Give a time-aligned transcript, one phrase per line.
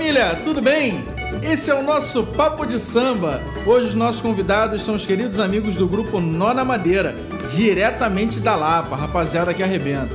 [0.00, 1.04] família, tudo bem?
[1.42, 3.38] Esse é o nosso Papo de Samba.
[3.66, 7.14] Hoje os nossos convidados são os queridos amigos do grupo Nona Madeira,
[7.54, 10.08] diretamente da Lapa, rapaziada que arrebenta.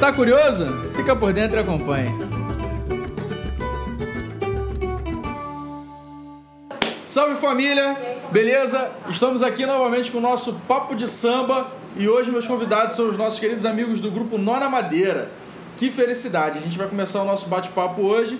[0.00, 0.66] Tá curioso?
[0.96, 2.10] Fica por dentro e acompanhe.
[7.06, 7.96] Salve família,
[8.32, 8.90] beleza?
[9.08, 13.16] Estamos aqui novamente com o nosso Papo de Samba e hoje meus convidados são os
[13.16, 15.30] nossos queridos amigos do grupo Nona Madeira.
[15.76, 16.58] Que felicidade!
[16.58, 18.36] A gente vai começar o nosso bate-papo hoje.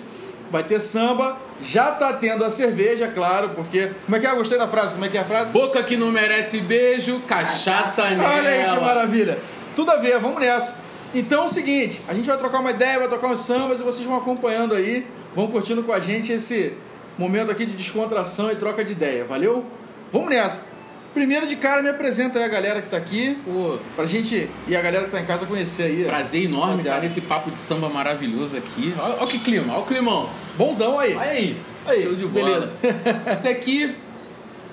[0.53, 3.89] Vai ter samba, já tá tendo a cerveja, claro, porque.
[4.05, 4.29] Como é que é?
[4.29, 4.93] Eu gostei da frase.
[4.93, 5.51] Como é que é a frase?
[5.51, 8.29] Boca que não merece beijo, cachaça nela.
[8.29, 9.39] Olha aí que maravilha!
[9.75, 10.77] Tudo a ver, vamos nessa.
[11.11, 13.83] Então é o seguinte, a gente vai trocar uma ideia, vai tocar uns sambas e
[13.83, 16.73] vocês vão acompanhando aí, vão curtindo com a gente esse
[17.17, 19.65] momento aqui de descontração e troca de ideia, valeu?
[20.11, 20.73] Vamos nessa!
[21.13, 24.75] Primeiro de cara, me apresenta aí a galera que tá aqui, Pô, pra gente e
[24.75, 26.05] a galera que tá em casa conhecer aí.
[26.05, 28.93] prazer enorme estar nesse papo de samba maravilhoso aqui.
[28.99, 30.27] Olha, olha que clima, olha o climão.
[30.57, 31.15] Bonzão aí.
[31.15, 31.57] Olha aí.
[31.85, 32.45] Aí, Show de bola.
[32.45, 32.75] beleza.
[33.33, 33.95] Esse aqui,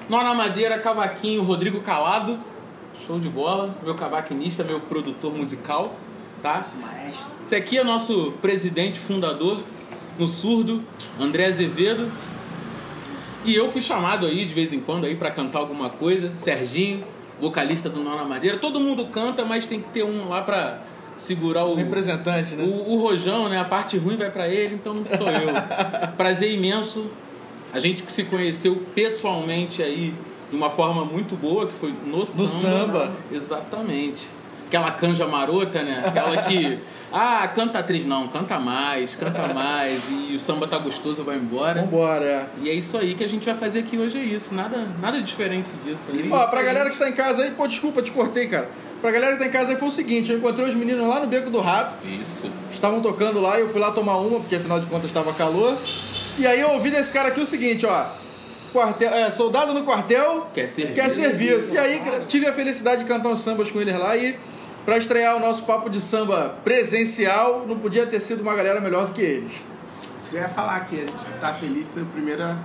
[0.09, 2.39] Nona Madeira, cavaquinho, Rodrigo Calado.
[3.07, 3.75] Show de bola.
[3.83, 5.97] Meu cavaquinista, meu produtor musical,
[6.43, 6.65] tá?
[6.81, 7.35] Maestro.
[7.41, 9.61] Esse aqui é nosso presidente fundador,
[10.19, 10.83] no surdo,
[11.19, 12.11] André Azevedo.
[13.45, 16.35] E eu fui chamado aí de vez em quando aí para cantar alguma coisa.
[16.35, 17.03] Serginho,
[17.41, 18.59] vocalista do Nona Madeira.
[18.59, 20.83] Todo mundo canta, mas tem que ter um lá pra
[21.21, 22.65] segurar o Representante, né?
[22.65, 23.59] o, o rojão, né?
[23.59, 25.51] A parte ruim vai pra ele, então não sou eu.
[26.17, 27.11] Prazer imenso.
[27.73, 30.15] A gente que se conheceu pessoalmente aí
[30.51, 33.13] de uma forma muito boa, que foi no, No samba.
[33.31, 34.29] Exatamente.
[34.67, 36.03] Aquela canja marota, né?
[36.05, 36.79] Aquela que.
[37.13, 38.07] Ah, canta atriz.
[38.07, 40.01] Não, canta mais, canta mais.
[40.09, 41.83] E o samba tá gostoso, vai embora.
[41.83, 42.49] Vambora, é.
[42.63, 44.55] E é isso aí que a gente vai fazer aqui hoje, é isso.
[44.55, 46.11] Nada, nada diferente disso.
[46.13, 46.29] aí.
[46.31, 48.69] Ó, pra galera que tá em casa aí, pô, desculpa, te cortei, cara.
[49.01, 51.21] Pra galera que tá em casa aí foi o seguinte, eu encontrei os meninos lá
[51.21, 52.51] no Beco do Rato, Isso.
[52.71, 55.77] estavam tocando lá e eu fui lá tomar uma, porque afinal de contas estava calor.
[56.39, 58.07] E aí eu ouvi desse cara aqui o seguinte, ó.
[58.73, 60.95] Quartel, é, soldado no quartel Quer serviço.
[60.95, 61.75] quer serviço.
[61.75, 64.39] E aí tive a felicidade de cantar uns sambas com eles lá e
[64.85, 69.07] pra estrear o nosso papo de samba presencial, não podia ter sido uma galera melhor
[69.07, 69.53] do que eles.
[70.21, 72.57] Isso que eu ia falar aqui, a gente tá feliz de ser a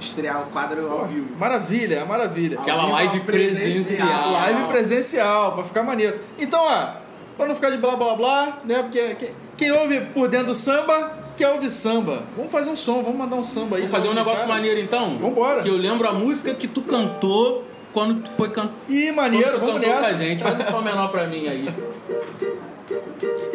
[0.00, 1.36] estrear o quadro ao vivo.
[1.36, 2.58] Maravilha, maravilha.
[2.60, 4.08] Aquela vivo, live presencial.
[4.08, 4.32] presencial.
[4.32, 6.18] Live presencial, pra ficar maneiro.
[6.38, 6.88] Então, ó,
[7.36, 8.82] pra não ficar de blá blá blá, né?
[8.82, 12.24] Porque quem, quem ouve por dentro do samba, quer ouvir samba.
[12.36, 13.82] Vamos fazer um som, vamos mandar um samba aí.
[13.82, 14.54] Vamos fazer um negócio cara.
[14.54, 15.18] maneiro então?
[15.18, 15.62] Vambora.
[15.62, 18.74] Que eu lembro a música que tu cantou quando tu foi cantar.
[18.88, 20.00] Ih, maneiro, vamos nessa.
[20.00, 20.42] com a gente.
[20.42, 21.68] Faz um som menor pra mim aí.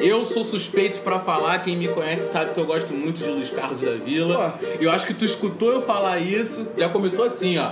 [0.04, 3.50] Eu sou suspeito pra falar, quem me conhece sabe que eu gosto muito de Luiz
[3.50, 4.60] Carlos da Vila.
[4.78, 7.72] Eu acho que tu escutou eu falar isso, já começou assim, ó.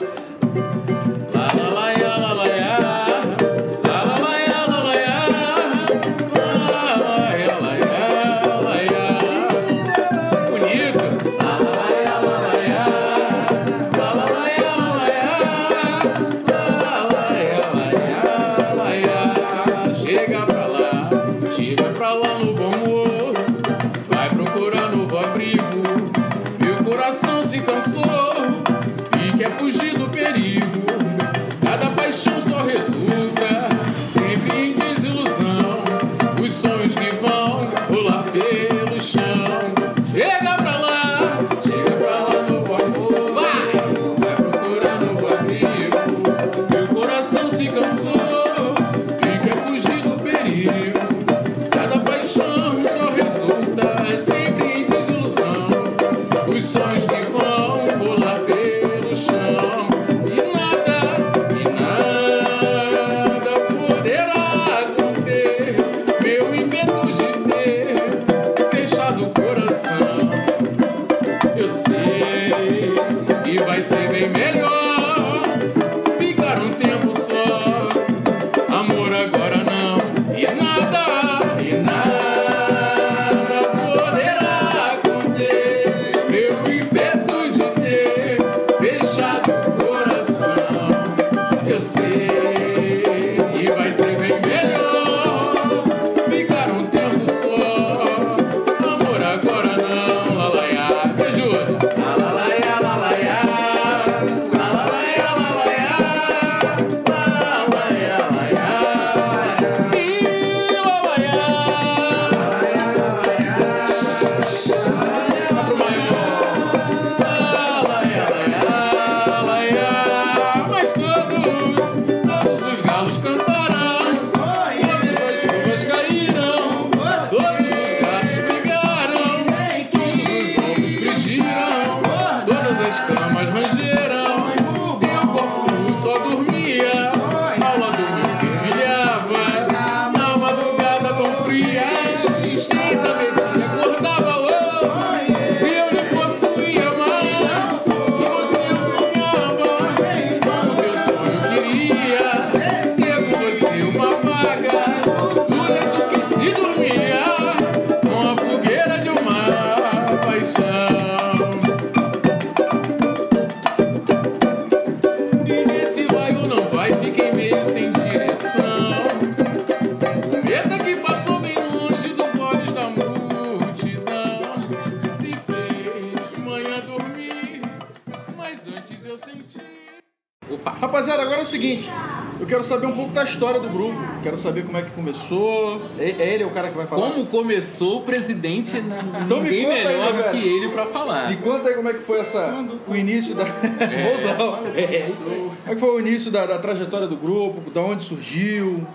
[182.72, 184.00] Saber um pouco da história do grupo.
[184.24, 185.82] Quero saber como é que começou.
[186.00, 187.10] É, é ele é o cara que vai falar?
[187.10, 188.78] Como começou o presidente,
[189.26, 191.30] então ninguém melhor do que ele para falar.
[191.30, 193.44] Me conta aí como é que foi essa, o início da...
[193.44, 197.70] É, é, como é que foi o início da, da trajetória do grupo?
[197.72, 198.86] Da onde surgiu?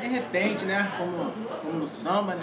[0.00, 0.92] De repente, né?
[0.98, 1.32] Como,
[1.62, 2.42] como no samba, né?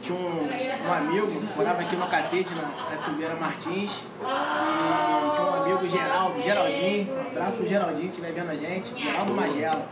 [0.00, 5.88] tinha um, um amigo, morava aqui no Catete, na, Silveira Martins, e tinha um amigo
[5.88, 9.86] Geraldo, Geraldinho, um abraço pro Geraldinho que estiver vendo a gente, Geraldo Magela.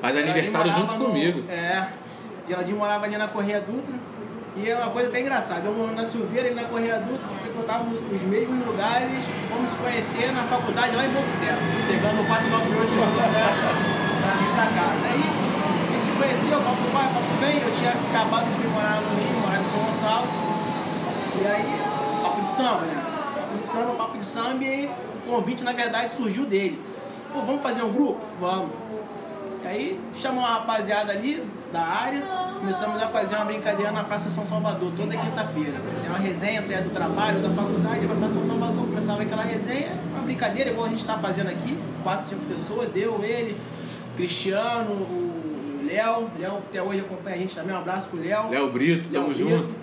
[0.00, 1.44] Faz aniversário junto no, comigo.
[1.50, 1.88] É,
[2.48, 3.94] Geraldinho morava ali na Correia Dutra,
[4.56, 7.84] e é uma coisa até engraçada, eu morando na Silveira e na Correia Dutra, frequentava
[7.90, 12.90] os mesmos lugares, fomos se conhecer na faculdade lá em Bom Sucesso, pegando o 498
[13.32, 13.54] né,
[14.22, 15.06] pra vir da casa.
[15.06, 15.44] Aí
[16.16, 19.64] conhecia o Papo Vai, Papo Vem, eu tinha acabado de morar no Rio, morar em
[19.64, 20.26] São Gonçalo.
[21.40, 21.80] E aí,
[22.22, 23.04] papo de samba, né?
[23.34, 24.90] Papo de samba, papo de samba, e aí
[25.26, 26.80] o convite, na verdade, surgiu dele.
[27.32, 28.20] Pô, vamos fazer um grupo?
[28.40, 28.70] Vamos.
[29.64, 31.42] E aí, chamou uma rapaziada ali
[31.72, 32.22] da área,
[32.58, 35.80] começamos a fazer uma brincadeira na Praça São Salvador, toda quinta-feira.
[36.04, 39.42] Era uma resenha, saía do trabalho, da faculdade, ia pra Praça São Salvador, começava aquela
[39.42, 43.56] resenha, uma brincadeira, igual a gente tá fazendo aqui, quatro, cinco pessoas, eu, ele,
[44.16, 46.30] Cristiano, o Léo.
[46.38, 47.74] Léo até hoje acompanha a gente também.
[47.74, 48.48] Um abraço pro Léo.
[48.50, 49.50] Léo Brito, Léo tamo Brito.
[49.50, 49.74] junto.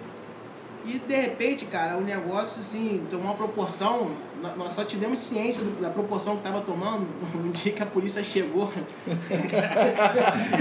[0.86, 4.12] E de repente, cara, o negócio assim tomou uma proporção.
[4.58, 8.72] Nós só tivemos ciência da proporção que tava tomando no dia que a polícia chegou.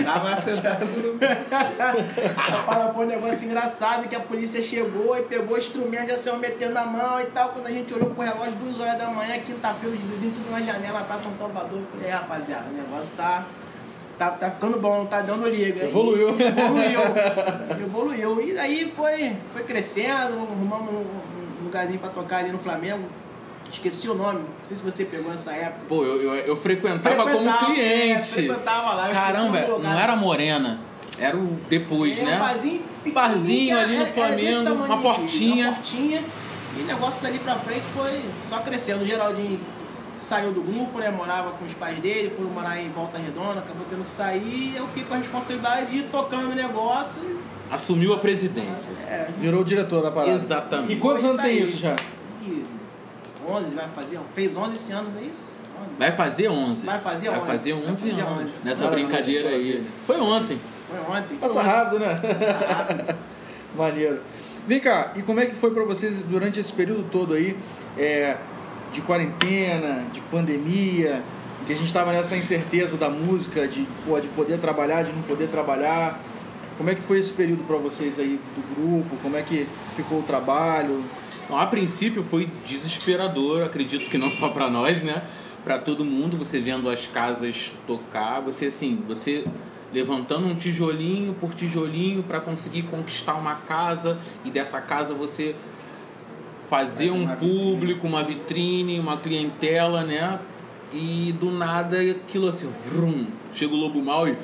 [0.05, 1.19] tava sentado no.
[2.95, 6.75] Foi um negócio engraçado que a polícia chegou e pegou o instrumento já saiu metendo
[6.75, 7.51] na mão e tal.
[7.51, 10.61] Quando a gente olhou pro relógio, duas horas da manhã, quinta-feira, os vizinhos tudo na
[10.61, 11.79] janela pra São Salvador.
[11.79, 13.47] Eu falei, é, rapaziada, o negócio tá
[14.21, 15.85] tá, tá ficando bom, tá dando liga.
[15.85, 16.37] Evoluiu.
[16.39, 17.01] E, evoluiu.
[17.83, 18.49] evoluiu.
[18.49, 23.05] E daí foi, foi crescendo, arrumamos um, lugarzinho pra tocar ali no Flamengo.
[23.73, 25.83] Esqueci o nome, não sei se você pegou essa época.
[25.89, 28.19] Pô, eu, eu, eu frequentava, frequentava, como cliente.
[28.19, 29.09] É, frequentava lá.
[29.09, 30.81] Caramba, não era Morena.
[31.19, 32.37] Era o depois, é, né?
[32.37, 32.83] Um barzinho,
[33.13, 35.67] barzinho ali no Flamengo, uma portinha.
[35.67, 36.25] Uma portinha.
[36.77, 39.03] E o negócio dali pra frente foi só crescendo.
[39.03, 39.61] O Geraldinho
[40.17, 41.11] saiu do grupo, né?
[41.11, 44.75] Morava com os pais dele, foram morar em Volta Redonda, acabou tendo que sair.
[44.77, 47.41] Eu fiquei com a responsabilidade de ir tocando o negócio.
[47.71, 48.95] Assumiu a presidência.
[49.07, 50.33] É, Virou o diretor da parada.
[50.33, 50.93] Exatamente.
[50.95, 51.97] E quantos anos tem isso já?
[53.51, 55.57] 11 vai fazer, fez 11 esse ano, não é isso?
[55.99, 56.85] Vai fazer 11.
[56.85, 57.37] Vai fazer 11.
[57.37, 58.61] Vai fazer 11, vai fazer 11 anos.
[58.65, 59.87] Nessa brincadeira aí.
[60.07, 60.61] Foi ontem.
[60.89, 61.37] Foi ontem.
[61.37, 62.15] Passa rápido, né?
[62.15, 63.17] Passa rápido.
[63.77, 64.21] Maneiro.
[64.67, 67.57] Vem cá, e como é que foi para vocês durante esse período todo aí?
[67.97, 68.37] É,
[68.93, 71.23] de quarentena, de pandemia,
[71.67, 75.23] que a gente estava nessa incerteza da música, de, pô, de poder trabalhar, de não
[75.23, 76.21] poder trabalhar.
[76.77, 79.17] Como é que foi esse período para vocês aí do grupo?
[79.23, 79.67] Como é que
[79.97, 81.03] ficou o trabalho?
[81.51, 85.21] Então, a princípio foi desesperador, acredito que não só para nós, né?
[85.65, 89.45] Para todo mundo, você vendo as casas tocar, você assim, você
[89.93, 95.57] levantando um tijolinho por tijolinho para conseguir conquistar uma casa e dessa casa você
[96.69, 98.09] fazer um público, vitrine.
[98.09, 100.39] uma vitrine, uma clientela, né?
[100.95, 104.39] E do nada aquilo assim, vrum, chega o lobo mal e.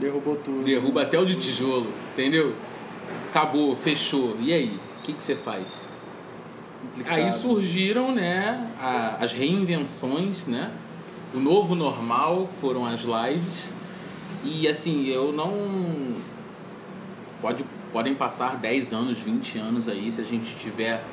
[0.00, 0.64] Derrubou tudo.
[0.64, 2.54] Derruba até o de tijolo, entendeu?
[3.28, 4.34] Acabou, fechou.
[4.40, 4.80] E aí?
[5.02, 5.84] O que, que você faz?
[6.80, 7.16] Complicado.
[7.16, 10.70] Aí surgiram, né, a, as reinvenções, né?
[11.34, 13.70] O novo normal foram as lives.
[14.44, 16.14] E assim, eu não.
[17.40, 21.04] Pode podem passar 10 anos, 20 anos aí, se a gente tiver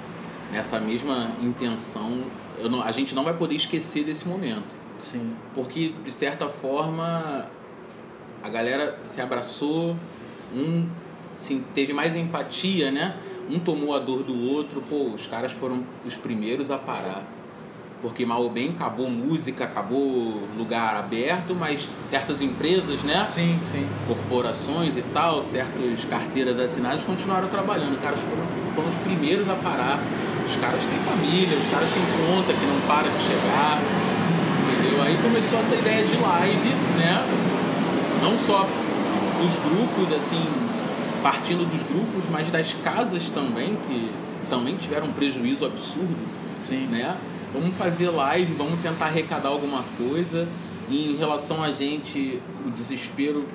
[0.52, 2.24] nessa mesma intenção,
[2.70, 4.76] não, a gente não vai poder esquecer desse momento.
[4.98, 5.36] Sim.
[5.54, 7.48] Porque, de certa forma,
[8.42, 9.98] a galera se abraçou,
[10.54, 10.88] um
[11.36, 13.16] sim, teve mais empatia, né?
[13.50, 17.26] Um tomou a dor do outro, pô, os caras foram os primeiros a parar
[18.02, 23.24] porque mal ou bem acabou música, acabou lugar aberto, mas certas empresas, né?
[23.24, 23.86] Sim, sim.
[24.08, 27.94] Corporações e tal, certas carteiras assinadas continuaram trabalhando.
[27.94, 30.00] Os caras foram, foram os primeiros a parar.
[30.46, 33.80] Os caras têm família, os caras têm conta que não para de chegar.
[34.64, 35.02] Entendeu?
[35.04, 37.26] Aí começou essa ideia de live, né?
[38.22, 38.66] Não só
[39.42, 40.69] dos grupos, assim,
[41.22, 44.12] partindo dos grupos, mas das casas também, que
[44.50, 46.18] também tiveram um prejuízo absurdo.
[46.58, 46.88] Sim.
[46.88, 47.16] Né?
[47.54, 50.48] vamos fazer live, vamos tentar arrecadar alguma coisa.
[50.90, 53.48] E em relação a gente, o desespero,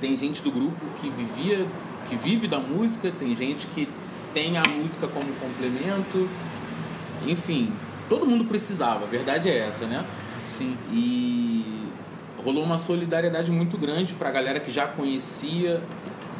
[0.00, 1.66] tem gente do grupo que vivia,
[2.08, 3.88] que vive da música, tem gente que
[4.34, 6.28] tem a música como complemento.
[7.26, 7.72] Enfim,
[8.08, 10.04] todo mundo precisava, a verdade é essa, né?
[10.44, 10.76] Sim.
[10.92, 11.88] E
[12.44, 15.80] rolou uma solidariedade muito grande para a galera que já conhecia,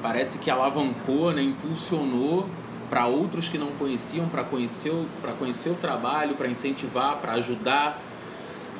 [0.02, 2.48] parece que alavancou, né, impulsionou
[2.90, 7.32] para outros que não conheciam, para conhecer, o- pra conhecer o trabalho, para incentivar, para
[7.34, 8.02] ajudar.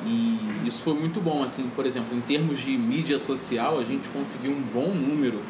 [0.05, 0.37] E
[0.67, 4.51] isso foi muito bom, assim, por exemplo, em termos de mídia social, a gente conseguiu
[4.51, 5.41] um bom número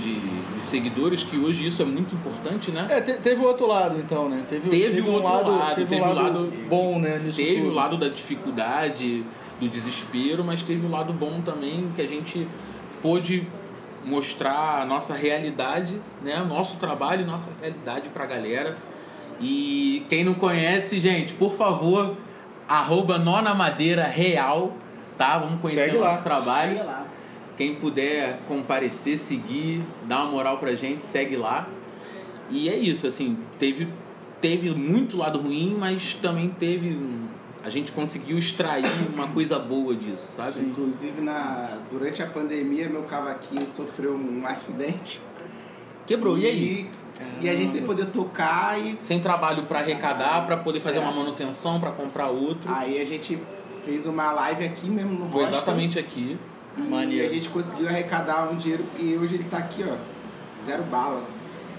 [0.00, 2.86] de, de seguidores, que hoje isso é muito importante, né?
[2.88, 4.44] É, te- teve o outro lado, então, né?
[4.48, 7.20] Teve, Teve o um outro lado, lado, teve, teve um o lado, lado- bom, né?
[7.34, 7.70] Teve tudo.
[7.70, 9.24] o lado da dificuldade,
[9.60, 12.46] do desespero, mas teve o lado bom também que a gente
[13.02, 13.46] pôde
[14.04, 16.40] mostrar a nossa realidade, né?
[16.42, 18.76] O nosso trabalho e nossa realidade pra galera.
[19.40, 22.16] E quem não conhece, gente, por favor,
[22.68, 24.76] arroba Nona Madeira Real,
[25.18, 25.38] tá?
[25.38, 26.10] Vamos conhecer Segue o lá.
[26.10, 26.74] nosso trabalho.
[26.74, 27.06] Sei lá.
[27.56, 31.68] Quem puder comparecer, seguir, dar uma moral pra gente, segue lá.
[32.50, 33.88] E é isso, assim, teve,
[34.40, 36.88] teve muito lado ruim, mas também teve.
[36.90, 37.28] um-
[37.64, 40.66] A gente conseguiu extrair uma coisa boa disso, sabe?
[40.66, 45.20] Inclusive, na, durante a pandemia, meu cavaquinho sofreu um acidente.
[46.06, 46.90] Quebrou, e aí?
[47.40, 51.12] E a gente sem poder tocar e Sem trabalho pra arrecadar, pra poder fazer uma
[51.12, 52.72] manutenção, pra comprar outro.
[52.74, 53.38] aí a gente
[53.84, 56.36] fez uma live aqui mesmo no Foi exatamente aqui.
[56.76, 57.24] E Maneiro.
[57.26, 59.94] a gente conseguiu arrecadar um dinheiro e hoje ele tá aqui, ó.
[60.64, 61.22] Zero bala.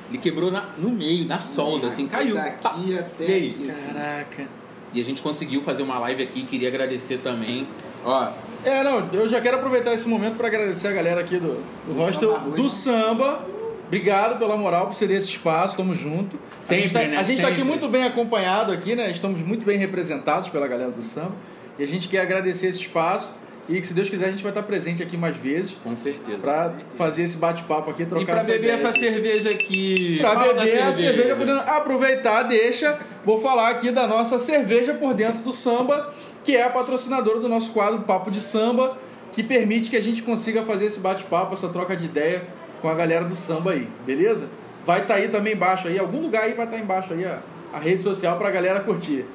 [0.10, 2.36] Ele quebrou na- no meio, na solda, assim, caiu.
[2.36, 2.44] Pá.
[2.70, 3.50] Daqui até E aí?
[3.50, 3.88] aqui, assim.
[3.88, 4.48] Caraca.
[4.94, 7.68] E a gente conseguiu fazer uma live aqui, queria agradecer também.
[8.06, 8.28] Ó,
[8.64, 11.94] É, não, eu já quero aproveitar esse momento para agradecer a galera aqui do, do
[11.94, 12.76] Do hostel Samba do Russo.
[12.76, 13.46] samba.
[13.88, 16.38] Obrigado pela moral por ceder esse espaço, tamo junto.
[16.58, 17.18] a Sempre, gente tá, né?
[17.18, 19.12] a gente tá aqui muito bem acompanhado aqui, né?
[19.12, 21.34] Estamos muito bem representados pela galera do samba.
[21.78, 23.34] E a gente quer agradecer esse espaço
[23.68, 26.40] e que se Deus quiser a gente vai estar presente aqui mais vezes com certeza.
[26.40, 30.18] para fazer esse bate-papo aqui, trocar E pra beber ideia essa cerveja aqui.
[30.20, 33.00] Pra Fala da beber a cerveja, podendo aproveitar, deixa.
[33.24, 37.48] Vou falar aqui da nossa cerveja por dentro do samba, que é a patrocinadora do
[37.48, 38.98] nosso quadro Papo de Samba,
[39.32, 42.46] que permite que a gente consiga fazer esse bate-papo, essa troca de ideia
[42.82, 44.50] com a galera do samba aí, beleza?
[44.86, 47.40] Vai estar aí também embaixo aí, algum lugar aí vai estar embaixo aí a,
[47.72, 49.26] a rede social pra galera curtir.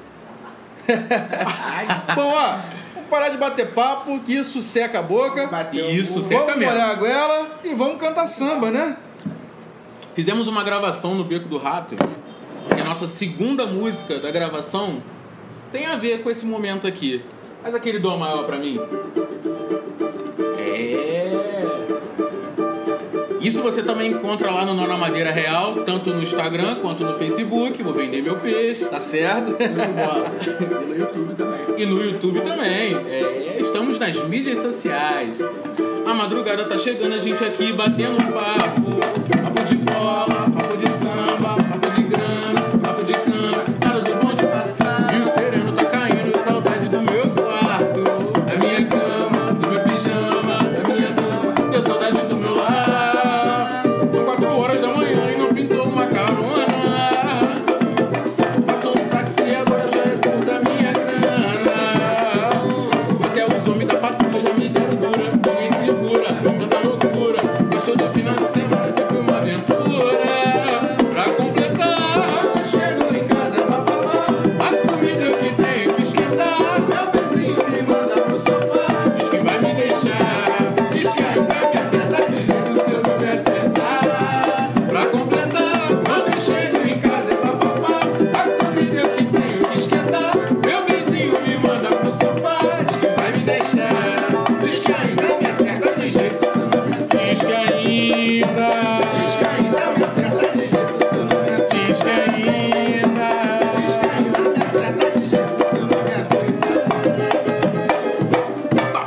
[2.15, 2.59] Bom, ó,
[3.09, 5.47] parar de bater papo, que isso seca a boca.
[5.47, 6.71] Bateu Isso, seca Vamos mesmo.
[6.73, 8.97] molhar a goela e vamos cantar samba, né?
[10.13, 15.01] Fizemos uma gravação no Beco do Rato, que é a nossa segunda música da gravação
[15.71, 17.23] tem a ver com esse momento aqui.
[17.61, 18.79] Faz aquele dó maior pra mim.
[23.49, 27.81] Isso você também encontra lá no Nona Madeira Real, tanto no Instagram quanto no Facebook.
[27.81, 28.85] Vou vender meu peixe.
[28.85, 29.57] Tá certo?
[29.59, 31.59] E no YouTube também.
[31.77, 32.95] E no YouTube também.
[33.09, 35.39] É, estamos nas mídias sociais.
[36.05, 38.99] A madrugada tá chegando, a gente aqui batendo um papo.
[39.41, 40.28] Papo de bola,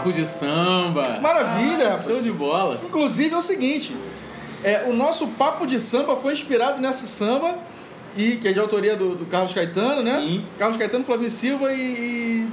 [0.03, 1.21] Papo de samba.
[1.21, 1.97] Maravilha!
[2.03, 2.81] Show de bola.
[2.85, 3.95] Inclusive é o seguinte,
[4.65, 7.57] é, o nosso papo de samba foi inspirado nessa samba,
[8.17, 10.19] e, que é de autoria do, do Carlos Caetano, né?
[10.19, 10.45] Sim.
[10.59, 12.49] Carlos Caetano, Flavinho Silva e,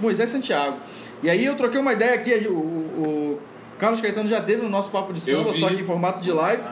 [0.00, 0.78] Moisés Santiago.
[1.22, 3.40] E aí eu troquei uma ideia aqui, o, o
[3.78, 6.62] Carlos Caetano já teve no nosso papo de samba, só que em formato de live.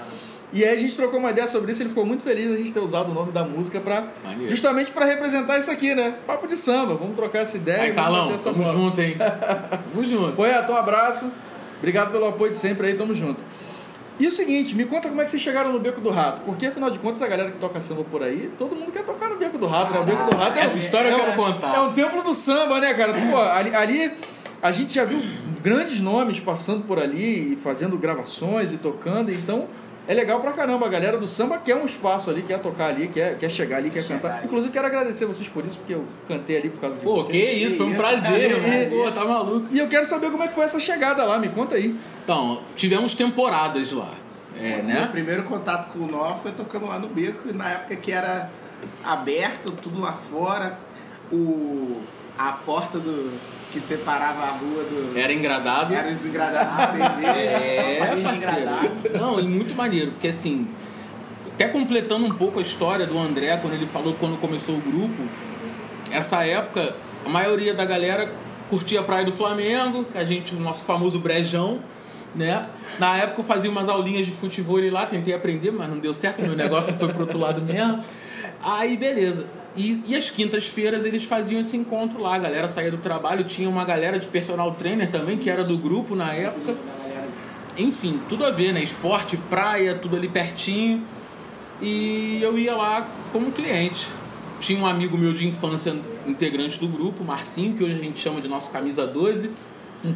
[0.52, 2.72] E aí a gente trocou uma ideia sobre isso, ele ficou muito feliz da gente
[2.72, 4.04] ter usado o nome da música para
[4.48, 6.16] justamente para representar isso aqui, né?
[6.26, 7.82] Papo de samba, vamos trocar essa ideia.
[7.82, 8.74] Aí, vamos Carlão, essa tamo bola.
[8.74, 9.16] junto, hein?
[9.92, 10.32] Tamo junto.
[10.34, 11.30] Poeta, um abraço.
[11.78, 13.44] Obrigado pelo apoio de sempre aí, tamo junto.
[14.18, 16.42] E o seguinte, me conta como é que vocês chegaram no Beco do Rato.
[16.44, 19.30] Porque, afinal de contas, a galera que toca samba por aí, todo mundo quer tocar
[19.30, 20.00] no Beco do Rato, né?
[20.00, 21.74] O Beco do Rato é Essa história eu é, quero um- contar.
[21.74, 23.14] É um templo do samba, né, cara?
[23.14, 24.12] Pô, ali, ali
[24.60, 25.22] a gente já viu
[25.62, 29.66] grandes nomes passando por ali e fazendo gravações e tocando, então
[30.08, 30.86] é legal pra caramba.
[30.86, 33.90] A galera do samba quer um espaço ali, quer tocar ali, quer, quer chegar ali,
[33.90, 34.38] quer cantar.
[34.38, 34.46] ali.
[34.46, 37.28] Inclusive, quero agradecer vocês por isso, porque eu cantei ali por causa de Pô, vocês.
[37.28, 38.90] que isso, foi um prazer, irmão.
[39.04, 39.66] Pô, tá maluco.
[39.70, 41.96] E eu quero saber como é que foi essa chegada lá, me conta aí.
[42.24, 44.14] Então, tivemos temporadas lá.
[44.56, 45.08] É, Meu né?
[45.10, 48.50] primeiro contato com o Nó foi tocando lá no beco, na época que era
[49.04, 50.78] aberto, tudo lá fora.
[51.32, 52.00] O,
[52.36, 53.32] a porta do
[53.72, 55.18] que separava a rua do.
[55.18, 55.94] Era engradado.
[55.94, 57.26] Era os engradados CG.
[57.26, 58.70] É, parceiro.
[59.18, 60.68] Não, e muito maneiro, porque assim,
[61.46, 65.22] até completando um pouco a história do André, quando ele falou quando começou o grupo,
[66.10, 68.32] essa época, a maioria da galera
[68.68, 71.80] curtia a Praia do Flamengo, que a gente, o nosso famoso brejão,
[72.34, 72.66] né?
[72.98, 76.40] Na época eu fazia umas aulinhas de futebol lá, tentei aprender, mas não deu certo,
[76.40, 78.02] meu negócio foi pro outro lado mesmo.
[78.62, 79.46] Aí, beleza.
[79.76, 83.68] E, e as quintas-feiras eles faziam esse encontro lá, a galera saía do trabalho, tinha
[83.68, 86.76] uma galera de personal trainer também, que era do grupo na época.
[87.78, 88.82] Enfim, tudo a ver, né?
[88.82, 91.02] Esporte, praia, tudo ali pertinho.
[91.80, 94.08] E eu ia lá como cliente.
[94.60, 95.94] Tinha um amigo meu de infância,
[96.26, 99.50] integrante do grupo, Marcinho, que hoje a gente chama de nosso camisa 12.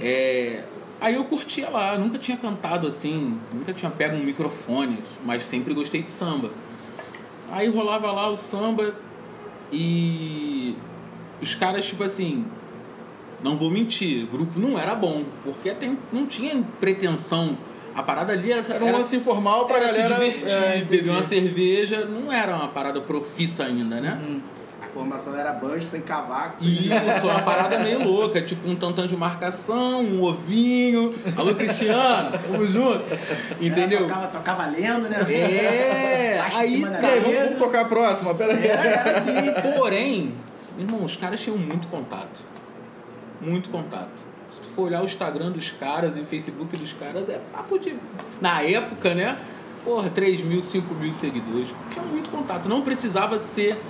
[0.00, 0.64] É,
[1.00, 5.72] Aí eu curtia lá, nunca tinha cantado assim, nunca tinha pego um microfone, mas sempre
[5.72, 6.50] gostei de samba.
[7.50, 8.94] Aí rolava lá o samba
[9.72, 10.76] e
[11.40, 12.44] os caras, tipo assim,
[13.42, 17.56] não vou mentir, o grupo não era bom, porque tem, não tinha pretensão.
[17.94, 20.08] A parada ali era, Era um lance informal era galera...
[20.08, 24.20] se divertir, é, beber uma cerveja, não era uma parada profissa ainda, né?
[24.22, 24.57] A
[24.98, 26.62] formação era banjo sem cavaco.
[26.62, 31.14] sem- Isso, uma parada meio louca, tipo um tantão de marcação, um ovinho.
[31.36, 33.04] Alô, Cristiano, tamo junto.
[33.60, 34.00] Entendeu?
[34.08, 35.18] Tocava, tocava lendo, né?
[35.32, 36.98] É, aí aí, vamos,
[37.38, 38.66] vamos tocar a próxima, pera aí.
[38.66, 39.32] Era, era assim.
[39.76, 40.34] Porém,
[40.78, 42.42] irmão, os caras tinham muito contato.
[43.40, 44.26] Muito contato.
[44.50, 47.78] Se tu for olhar o Instagram dos caras e o Facebook dos caras, é papo
[47.78, 47.94] de.
[48.40, 49.36] Na época, né?
[49.84, 51.68] Porra, 3 mil, 5 mil seguidores.
[51.90, 52.68] Tinha muito contato.
[52.68, 53.80] Não precisava ser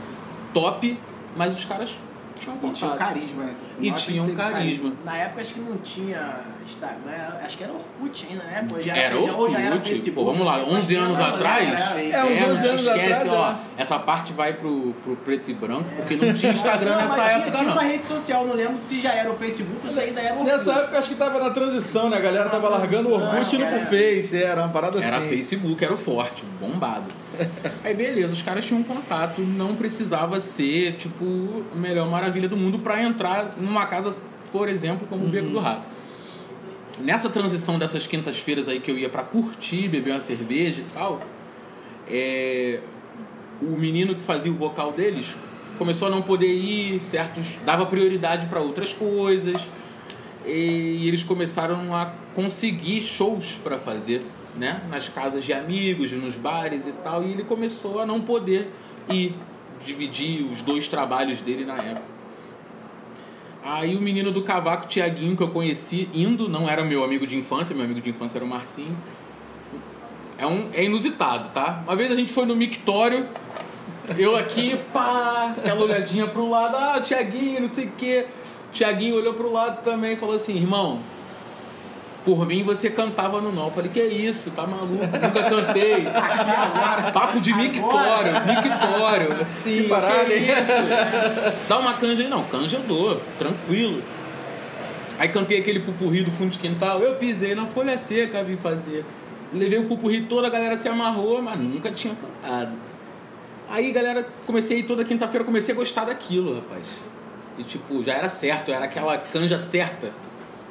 [0.52, 0.98] top,
[1.36, 1.94] mas os caras
[2.38, 3.54] tinham E tinha um carisma, né?
[3.80, 4.92] E Nossa, tinha um carisma.
[5.04, 8.66] Na época acho que não tinha Instagram, acho que era Orkut ainda, né?
[8.68, 10.14] Pô, já Era já- ou já era Orkut, Facebook.
[10.16, 11.68] pô, vamos lá, 11 anos atrás.
[11.68, 13.56] era- É, uns não 11 se anos esquece, atrás, ó, é.
[13.82, 17.26] essa parte vai pro, pro preto e branco, porque não tinha Instagram Não, nessa mas
[17.26, 17.72] tinha- época, tinha não.
[17.74, 20.38] uma rede social, não lembro se já era o Facebook ou se ainda era o
[20.38, 20.52] Orkut.
[20.52, 22.16] Nessa época acho que tava na transição, né?
[22.16, 25.18] A galera tava largando o Orkut e indo pro Era- Face, era uma parada Era
[25.18, 25.28] assim.
[25.28, 27.06] Facebook, era o forte, bombado.
[27.84, 32.80] Aí beleza, os caras tinham contato, não precisava ser, tipo, a melhor maravilha do mundo
[32.80, 35.86] pra entrar numa casa, por exemplo, como o Beco do Rato.
[37.00, 41.20] Nessa transição dessas quintas-feiras aí que eu ia pra curtir, beber uma cerveja e tal,
[42.08, 42.80] é,
[43.62, 45.36] o menino que fazia o vocal deles
[45.78, 49.62] começou a não poder ir, certos dava prioridade para outras coisas
[50.44, 54.24] e eles começaram a conseguir shows para fazer,
[54.56, 58.70] né, nas casas de amigos, nos bares e tal, e ele começou a não poder
[59.08, 59.34] ir
[59.84, 62.17] dividir os dois trabalhos dele na época.
[63.62, 67.36] Aí o menino do cavaco, Tiaguinho, que eu conheci indo, não era meu amigo de
[67.36, 68.96] infância, meu amigo de infância era o Marcinho.
[70.38, 71.82] É, um, é inusitado, tá?
[71.84, 73.28] Uma vez a gente foi no mictório,
[74.16, 78.26] eu aqui, pá, aquela olhadinha pro lado, ah, Tiaguinho, não sei o quê.
[78.72, 81.00] Tiaguinho olhou pro lado também e falou assim, irmão,
[82.28, 83.64] por mim você cantava no não.
[83.64, 84.96] Eu falei, que isso, tá maluco?
[84.96, 86.04] Nunca cantei.
[87.14, 89.40] Papo de mictório, mictório.
[89.40, 90.42] Assim, Que parada, que hein?
[90.42, 91.64] isso?
[91.66, 94.02] Dá uma canja aí, não, canja eu dou, tranquilo.
[95.18, 99.06] Aí cantei aquele pupurri do fundo de quintal, eu pisei na folha seca, vim fazer.
[99.50, 102.76] Levei o pupurri toda, a galera se amarrou, mas nunca tinha cantado.
[103.70, 107.02] Aí, galera, comecei toda quinta-feira, comecei a gostar daquilo, rapaz.
[107.56, 110.12] E tipo, já era certo, era aquela canja certa.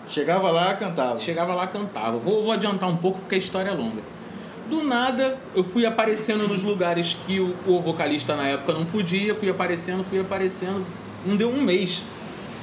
[0.09, 1.19] Chegava lá, cantava.
[1.19, 2.17] Chegava lá, cantava.
[2.17, 4.01] Vou, vou adiantar um pouco porque a história é longa.
[4.69, 9.33] Do nada, eu fui aparecendo nos lugares que o, o vocalista na época não podia,
[9.33, 10.85] fui aparecendo, fui aparecendo.
[11.25, 12.03] Não deu um mês.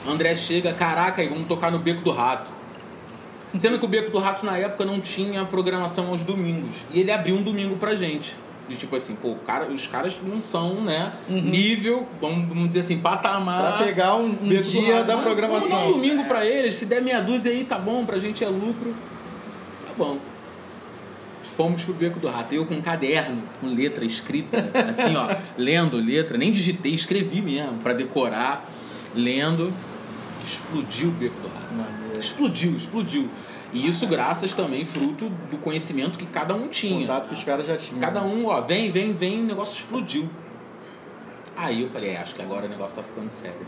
[0.06, 2.52] André chega, caraca, aí vamos tocar no Beco do Rato.
[3.58, 6.74] Sendo que o Beco do Rato na época não tinha programação aos domingos.
[6.92, 8.36] E ele abriu um domingo pra gente.
[8.68, 11.12] De tipo assim, pô, cara, os caras não são, né?
[11.28, 13.76] Nível, vamos, vamos dizer assim, patamar.
[13.76, 15.92] Pra pegar um, um dia da Vamos dar um programação.
[15.92, 18.94] domingo pra eles, se der meia dúzia aí, tá bom, pra gente é lucro.
[19.86, 20.18] Tá bom.
[21.56, 22.54] Fomos pro Beco do Rato.
[22.54, 27.78] Eu com um caderno, com letra escrita, assim, ó, lendo letra, nem digitei, escrevi mesmo,
[27.78, 28.68] pra decorar,
[29.14, 29.72] lendo.
[30.44, 32.18] Explodiu o Beco do Rato.
[32.18, 33.30] Explodiu, explodiu.
[33.74, 37.00] E isso graças também, fruto do conhecimento que cada um tinha.
[37.00, 38.00] Contato que os caras já tinham.
[38.00, 40.30] Cada um, ó, vem, vem, vem, o negócio explodiu.
[41.56, 43.66] Aí eu falei, é, acho que agora o negócio tá ficando sério.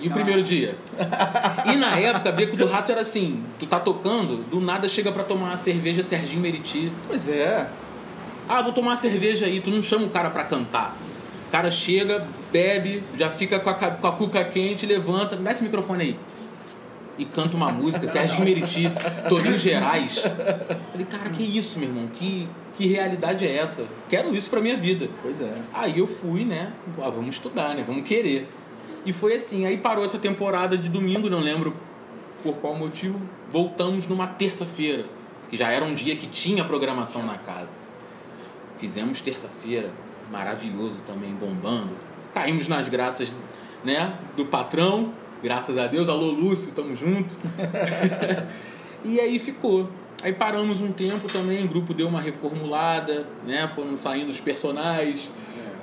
[0.00, 0.76] E o primeiro dia?
[1.72, 5.24] E na época, Beco do Rato era assim: tu tá tocando, do nada chega pra
[5.24, 6.92] tomar uma cerveja Serginho Meriti.
[7.06, 7.68] Pois é.
[8.48, 10.94] Ah, vou tomar uma cerveja aí, tu não chama o cara pra cantar.
[11.48, 15.52] O cara chega, bebe, já fica com a, com a cuca quente, levanta, me dá
[15.52, 16.18] esse microfone aí.
[17.18, 18.90] E canta uma música, Sérgio Meriti,
[19.28, 20.18] Torinho Gerais.
[20.18, 22.08] Falei, cara, que isso, meu irmão?
[22.08, 23.86] Que, que realidade é essa?
[24.08, 25.08] Quero isso pra minha vida.
[25.22, 25.52] Pois é.
[25.72, 26.72] Aí eu fui, né?
[26.98, 27.84] Ah, vamos estudar, né?
[27.86, 28.48] Vamos querer.
[29.06, 29.66] E foi assim.
[29.66, 31.74] Aí parou essa temporada de domingo, não lembro
[32.42, 33.20] por qual motivo.
[33.52, 35.04] Voltamos numa terça-feira,
[35.50, 37.76] que já era um dia que tinha programação na casa.
[38.78, 39.90] Fizemos terça-feira,
[40.30, 41.96] maravilhoso também, bombando.
[42.32, 43.32] Caímos nas graças,
[43.84, 44.14] né?
[44.36, 45.14] Do patrão,
[45.44, 46.08] graças a Deus.
[46.08, 47.36] Alô, Lúcio, tamo junto.
[49.04, 49.90] e aí ficou.
[50.22, 53.68] Aí paramos um tempo também, o grupo deu uma reformulada, né?
[53.68, 55.30] Foram saindo os personagens.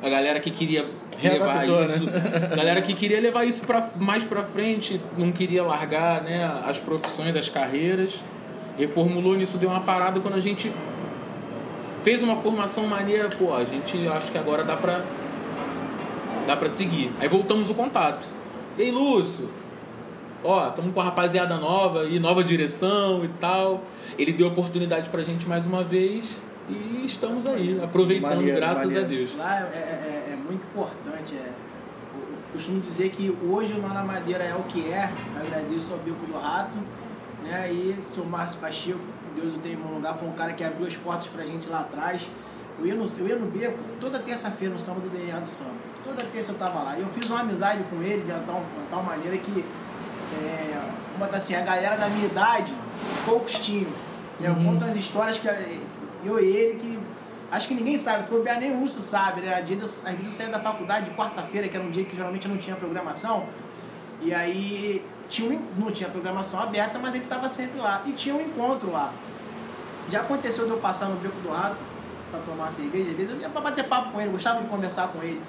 [0.02, 0.84] A galera que queria
[1.22, 2.50] levar Readaptou, isso, né?
[2.52, 6.80] a galera que queria levar isso pra, mais pra frente, não queria largar, né, as
[6.80, 8.24] profissões, as carreiras.
[8.80, 10.74] Reformulou nisso, deu uma parada quando a gente
[12.02, 15.04] fez uma formação maneira, pô, a gente acho que agora dá pra
[16.48, 17.12] dá pra seguir.
[17.20, 18.41] Aí voltamos o contato.
[18.82, 19.48] Ei, Lúcio,
[20.44, 23.84] ó, estamos com a rapaziada nova e nova direção e tal.
[24.18, 26.26] Ele deu oportunidade pra gente mais uma vez
[26.68, 29.06] e estamos aí, aproveitando, Maneiro, graças maneiro.
[29.06, 29.36] a Deus.
[29.38, 29.78] Lá é, é-
[30.32, 31.36] é- é muito importante.
[31.36, 35.12] É, eu costumo dizer que hoje o Nó na Madeira é o que é.
[35.40, 36.80] Agradeço ao Bico do Rato.
[37.44, 37.72] Né?
[37.72, 39.00] E o seu Márcio Pacheco,
[39.36, 41.70] Deus o tenha em bom lugar, foi um cara que abriu as portas pra gente
[41.70, 42.28] lá atrás.
[42.82, 45.76] Eu ia no, eu ia no beco toda terça-feira no samba do DNA do samba.
[46.04, 46.98] Toda terça eu tava lá.
[46.98, 49.64] E eu fiz uma amizade com ele de uma tal, uma tal maneira que,
[50.42, 50.82] é,
[51.20, 52.74] botar assim, a galera da minha idade,
[53.24, 53.92] poucos tinham.
[54.40, 55.78] Eu conto as histórias que eh,
[56.26, 57.00] eu e ele que
[57.52, 59.54] Acho que ninguém sabe, se bobear nem o Russo sabe, né?
[59.60, 62.16] Às vezes às vezes eu saía da faculdade de quarta-feira, que era um dia que
[62.16, 63.46] geralmente não tinha programação,
[64.22, 68.04] e aí tinha um, não tinha programação aberta, mas ele estava sempre lá.
[68.06, 69.12] E tinha um encontro lá.
[70.10, 71.91] Já aconteceu de eu passar no Beco do Rato
[72.32, 75.10] para tomar cerveja, às vezes eu ia para bater papo com ele, gostava de conversar
[75.10, 75.42] com ele.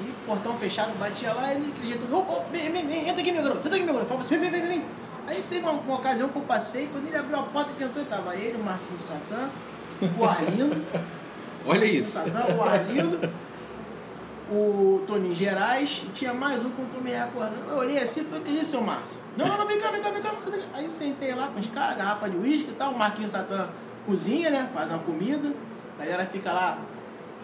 [0.00, 3.30] E portão fechado, batia lá, ele aquele jeito, ô, ô, vem, vem, vem, entra aqui,
[3.30, 4.08] meu garoto, entra aqui, meu garoto.
[4.08, 4.84] Falava assim, vem, vem, vem, vem.
[5.26, 8.04] Aí teve uma, uma ocasião que eu passei, quando ele abriu a porta que entrou,
[8.06, 9.48] tava ele, o Marquinhos Satã,
[10.18, 10.82] o Arlindo,
[11.64, 12.18] Olha isso.
[12.18, 13.30] Satã, o Arlindo,
[14.50, 17.70] o Toninho Gerais, e tinha mais um não tô me recordando.
[17.70, 19.16] Eu olhei assim e falei, que isso, seu Márcio?
[19.36, 20.32] Não, não, não, vem cá, vem cá, vem cá.
[20.74, 23.68] Aí eu sentei lá com os caras, garrafa de uísque e tal, o Marquinhos Satã
[24.04, 24.68] cozinha, né?
[24.74, 25.52] Faz uma comida,
[25.98, 26.78] a galera fica lá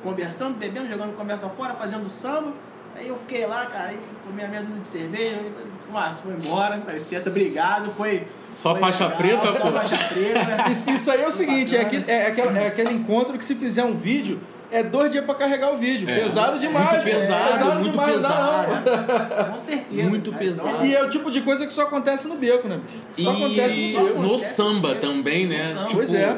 [0.03, 2.53] conversando, bebendo, jogando conversa fora, fazendo samba.
[2.97, 6.33] Aí eu fiquei lá, cara, aí tomei a meia dúzia de cerveja, e Márcio, foi
[6.33, 8.27] embora, dá licença, obrigado, foi...
[8.53, 9.73] Só foi faixa preta, só pô?
[9.73, 10.71] faixa preta.
[10.73, 13.55] Isso, isso aí é o seguinte, é aquele, é, aquele, é aquele encontro que se
[13.55, 16.09] fizer um vídeo, é dois dias pra carregar o vídeo.
[16.11, 16.21] É.
[16.21, 16.91] Pesado demais.
[16.91, 17.11] Muito pô.
[17.11, 19.37] pesado, muito demais, não não, pesado.
[19.39, 19.45] pô.
[19.51, 20.09] Com certeza.
[20.09, 20.69] Muito pesado.
[20.69, 22.81] Então, E é o tipo de coisa que só acontece no beco, né,
[23.17, 23.31] bicho?
[23.31, 24.23] Só acontece e no beco.
[24.23, 25.69] no samba também, né?
[25.69, 25.85] No samba.
[25.85, 26.37] Tipo, Pois é.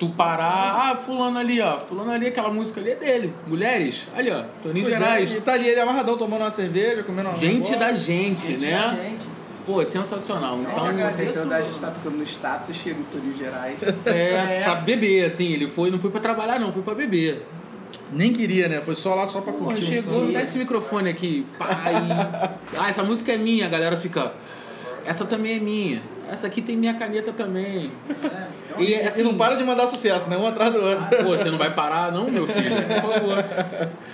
[0.00, 1.78] Tu parar, ah, fulano ali, ó.
[1.78, 3.34] Fulano ali, aquela música ali é dele.
[3.46, 4.44] Mulheres, ali, ó.
[4.62, 5.34] Toninho Pois é, Gerais.
[5.36, 7.78] e tá ali ele amarradão tomando uma cerveja, comendo uma Gente negócio.
[7.78, 8.98] da gente, gente, né?
[9.02, 9.26] gente.
[9.66, 10.58] Pô, é sensacional.
[10.58, 11.22] Então, Eu agradeço.
[11.22, 13.76] Aconteceu da gente estar tocando no Estácio, chega o Torinho Gerais.
[14.06, 14.64] é, É.
[14.64, 15.52] pra beber, assim.
[15.52, 16.72] Ele foi, não foi pra trabalhar, não.
[16.72, 17.46] Foi pra beber.
[18.10, 18.80] Nem queria, né?
[18.80, 19.82] Foi só lá só pra Pô, curtir.
[19.82, 21.46] o chegou, me dá esse microfone aqui.
[21.58, 21.68] Pai.
[22.78, 23.66] Ah, essa música é minha.
[23.66, 24.32] A galera fica...
[25.04, 26.02] Essa também é minha.
[26.30, 27.90] Essa aqui tem minha caneta também.
[28.24, 30.36] É, E, E assim, não para de mandar sucesso, né?
[30.36, 31.08] Um atrás do outro.
[31.24, 32.70] Pô, você não vai parar, não, meu filho?
[33.00, 33.44] Por favor.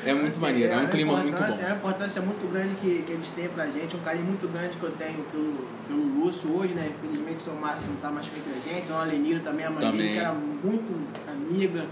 [0.05, 1.45] É muito assim, maneiro, é um clima muito bom.
[1.45, 4.77] É uma importância muito grande que, que eles têm pra gente, um carinho muito grande
[4.77, 6.91] que eu tenho pelo, pelo Lúcio hoje, né?
[6.99, 9.71] Infelizmente o seu Márcio não tá mais com a gente, então a Lenira também, a
[9.71, 10.13] Também.
[10.13, 10.95] que era muito
[11.29, 11.85] amiga,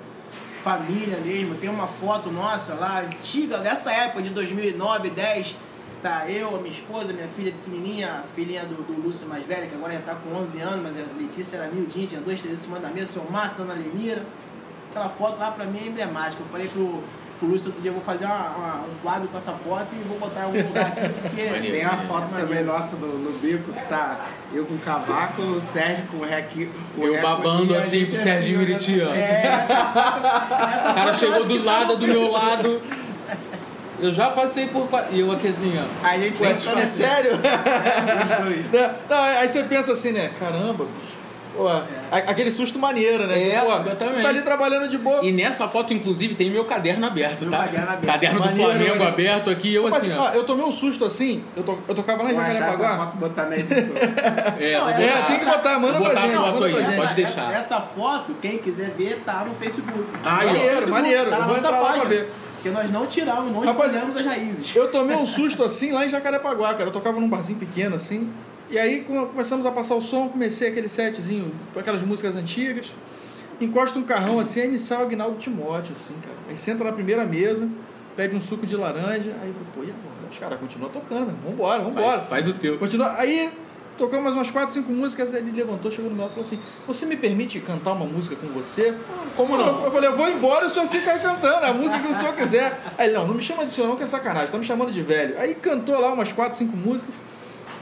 [0.63, 1.55] família mesmo.
[1.57, 5.57] Tem uma foto nossa lá, antiga, dessa época de 2009, 10.
[6.05, 9.67] Tá eu, a minha esposa, minha filha pequenininha, a filhinha do, do Lúcio mais velha,
[9.67, 12.59] que agora já tá com 11 anos, mas a Letícia era miudinha, tinha dois, três
[12.61, 14.23] em cima da mesa, seu Márcio, dona Lenira.
[14.91, 16.43] Aquela foto lá pra mim é emblemática.
[16.43, 17.03] Eu falei pro,
[17.39, 20.07] pro Lúcio outro dia, eu vou fazer uma- uma- um quadro com essa foto e
[20.07, 21.37] vou botar em algum lugar aqui, porque...
[21.71, 22.49] Tem uma é foto maneiro.
[22.49, 26.21] também nossa no, no bico que tá eu com o cavaco, o Sérgio com o
[26.95, 29.15] com o Eu babando assim pro Serginho olhando Meriti, ó.
[29.15, 32.83] É, essa, essa O cara chegou do lado, do meu lado.
[34.05, 34.89] Eu já passei por.
[35.11, 36.07] E eu aqui assim, ó.
[36.07, 37.41] A gente tentando- é sério?
[39.09, 40.31] Não, aí você pensa assim, né?
[40.39, 41.15] Caramba, bicho.
[41.57, 43.51] Pô, a- aquele susto maneiro, né?
[43.51, 44.17] É, Pô, exatamente.
[44.17, 45.25] tu tá ali trabalhando de boa.
[45.25, 47.59] E nessa foto, inclusive, tem meu caderno aberto, Meu tá?
[47.59, 48.07] caderno aberto.
[48.07, 50.29] Caderno do Maneiro, Flamengo aberto aqui, eu Mas, assim, ó, ó.
[50.31, 52.97] eu tomei um susto assim, eu, to, eu tocava lá em essa Jacarepaguá.
[52.97, 53.77] foto botar na edição.
[54.59, 55.01] É, é, botar.
[55.01, 56.35] É, tem que botar, manda Vou pra botar gente.
[56.37, 57.03] a foto aí, pra pode.
[57.05, 57.43] Essa, deixar.
[57.53, 60.05] essa, essa foto, quem quiser ver, tá no Facebook.
[60.13, 60.25] Ó.
[60.25, 61.31] Tá Maneiro, Facebook, maneiro.
[61.31, 62.05] Tá na Eu vou nossa entrar lá pra página.
[62.09, 62.33] ver.
[62.65, 64.75] Porque nós não tiramos, não Rapaz, escondemos as raízes.
[64.75, 66.85] Eu tomei um susto assim lá em Jacarepaguá, cara.
[66.89, 68.31] Eu tocava num barzinho pequeno assim.
[68.71, 72.95] E aí come- começamos a passar o som, comecei aquele setzinho com aquelas músicas antigas.
[73.61, 76.37] Encosta um carrão assim, é inicial Agnaldo Timóteo, assim, cara.
[76.49, 77.69] Aí senta na primeira mesa,
[78.17, 79.37] pede um suco de laranja.
[79.43, 80.31] Aí eu falei, pô, e agora?
[80.31, 82.07] Os caras continuam tocando, vambora, vambora.
[82.21, 82.79] Faz, faz o teu.
[82.79, 83.13] Continua.
[83.19, 83.53] Aí
[83.97, 86.47] tocamos mais umas 4, 5 músicas, aí ele levantou, chegou no meu lado e falou
[86.47, 88.95] assim: Você me permite cantar uma música com você?
[89.37, 89.85] Como não?
[89.85, 92.15] Eu falei, eu vou embora e o senhor fica aí cantando, a música que o
[92.15, 92.79] senhor quiser.
[92.99, 94.93] Aí ele, não, não me chama de senhor não, que é sacanagem, tá me chamando
[94.93, 95.35] de velho.
[95.39, 97.15] Aí cantou lá umas 4, 5 músicas,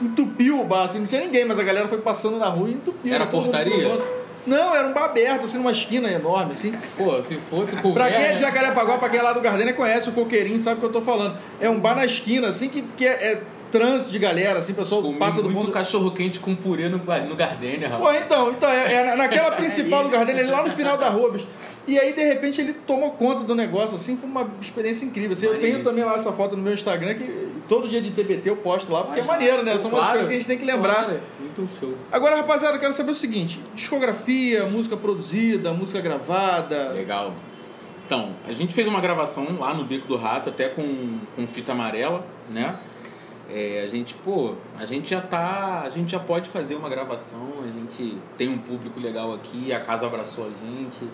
[0.00, 2.74] entupiu o bar, assim, não tinha ninguém, mas a galera foi passando na rua e
[2.74, 3.14] entupiu.
[3.14, 4.22] Era mundo portaria?
[4.44, 6.72] Não, era um bar aberto, assim, numa esquina enorme, assim.
[6.96, 9.72] Pô, se fosse com Pra quem é de Jacarepaguá, pra quem é lá do Gardênia,
[9.72, 11.38] conhece o Coqueirinho, sabe o que eu tô falando.
[11.60, 14.76] É um bar na esquina, assim, que, que é, é trânsito de galera, assim, o
[14.76, 15.72] pessoal passa do muito mundo.
[15.72, 18.16] cachorro quente com purê no, no Gardenia, rapaz.
[18.18, 21.30] Pô, então, então é, é naquela principal do Gardênia, ali lá no final da rua,
[21.32, 21.46] bicho.
[21.84, 25.32] E aí, de repente, ele tomou conta do negócio, assim, foi uma experiência incrível.
[25.32, 28.50] Assim, eu tenho também lá essa foto no meu Instagram, que todo dia de TBT
[28.50, 29.76] eu posto lá, porque é maneiro, né?
[29.78, 30.12] São umas Claro.
[30.12, 31.04] coisas que a gente tem que lembrar.
[31.06, 31.20] Claro.
[31.40, 31.94] Muito show.
[32.12, 36.90] Agora, rapaziada, eu quero saber o seguinte: discografia, música produzida, música gravada.
[36.92, 37.34] Legal.
[38.06, 41.72] Então, a gente fez uma gravação lá no Beco do Rato, até com, com fita
[41.72, 42.76] amarela, né?
[43.54, 45.82] É, a gente, pô, a gente já tá.
[45.84, 49.80] A gente já pode fazer uma gravação, a gente tem um público legal aqui, a
[49.80, 51.04] casa abraçou a gente.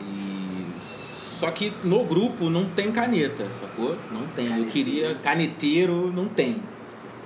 [0.00, 0.66] E.
[0.80, 3.94] Só que no grupo não tem caneta, sacou?
[4.10, 4.58] Não tem.
[4.58, 6.62] Eu queria caneteiro, não tem.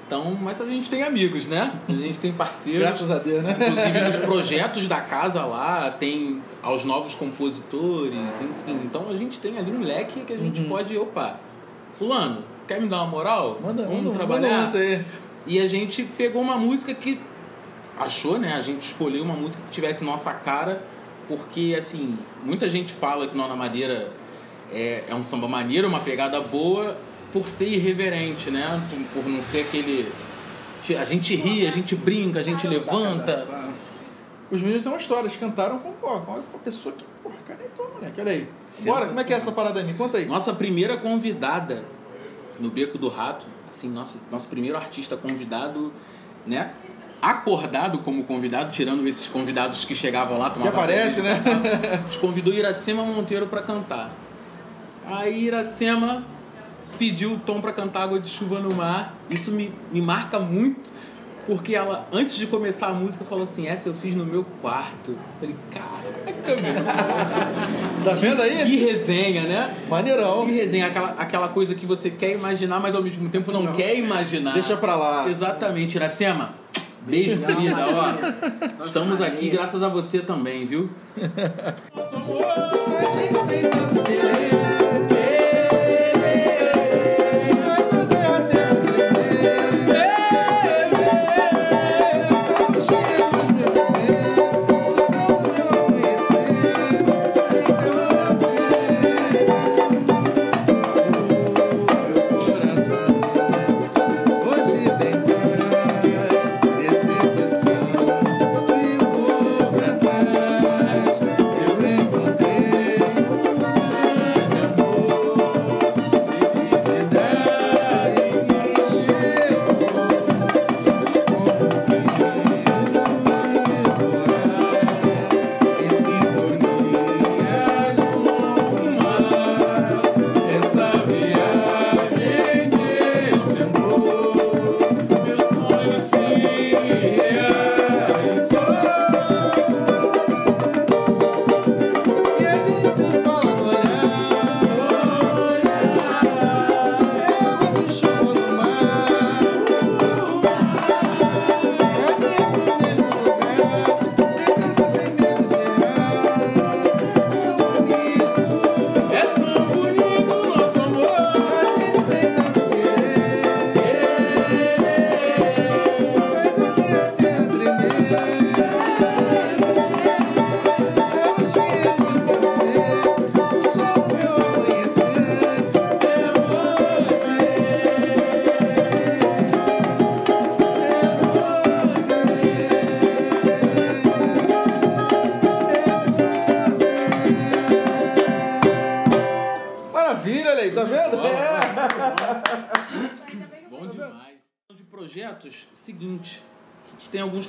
[0.05, 1.73] Então, mas a gente tem amigos, né?
[1.89, 2.81] A gente tem parceiros.
[2.81, 3.57] Graças a Deus, né?
[3.61, 8.81] Inclusive nos projetos da casa lá tem aos novos compositores, enfim.
[8.85, 11.39] Então a gente tem ali um leque que a gente pode, opa,
[11.97, 13.59] fulano, quer me dar uma moral?
[13.61, 14.65] Manda, Vamos manda, trabalhar.
[14.65, 15.05] manda aí.
[15.45, 17.19] E a gente pegou uma música que
[17.99, 18.53] achou, né?
[18.53, 20.85] A gente escolheu uma música que tivesse nossa cara,
[21.27, 24.13] porque assim, muita gente fala que Nona Madeira
[24.73, 26.97] é, é um samba maneiro, uma pegada boa,
[27.33, 28.81] por ser irreverente, né?
[29.13, 30.09] Por, não ser aquele.
[30.97, 33.49] A gente ri, a gente brinca, a gente levanta.
[34.49, 37.61] Os meninos têm uma história, eles cantaram com, pô, com uma pessoa que, porra, cara,
[37.63, 38.49] é bom, moleque, olha aí.
[38.85, 39.87] Bora, como é que é essa parada aí?
[39.87, 40.25] Me conta aí.
[40.25, 41.85] Nossa primeira convidada
[42.61, 45.93] no Beco do Rato, assim, nosso, nosso primeiro artista convidado,
[46.47, 46.73] né?
[47.21, 52.03] Acordado como convidado, tirando esses convidados que chegavam lá, Que tomavam aparece, cerveja, né?
[52.05, 54.11] gente convidou Iracema Monteiro pra cantar.
[55.07, 56.23] Aí Iracema
[56.99, 59.15] pediu o Tom pra cantar Água de Chuva no Mar.
[59.29, 60.91] Isso me, me marca muito,
[61.47, 65.13] porque ela, antes de começar a música, falou assim: Essa eu fiz no meu quarto.
[65.13, 68.05] Eu falei, caraca, meu.
[68.05, 68.65] Tá vendo aí?
[68.65, 69.77] Que resenha, né?
[69.89, 70.47] Maneirão.
[70.47, 73.95] Que resenha, aquela, aquela coisa que você quer imaginar, mas ao mesmo tempo não, quer
[73.95, 74.55] imaginar.
[74.55, 75.29] Deixa pra lá.
[75.29, 76.55] Exatamente, Iracema.
[77.03, 77.87] Beijo, querida.
[78.81, 80.91] Ó, estamos aqui graças a você também, viu?
[81.95, 82.45] Nosso amor.
[82.45, 84.60] A gente tem tanto querer.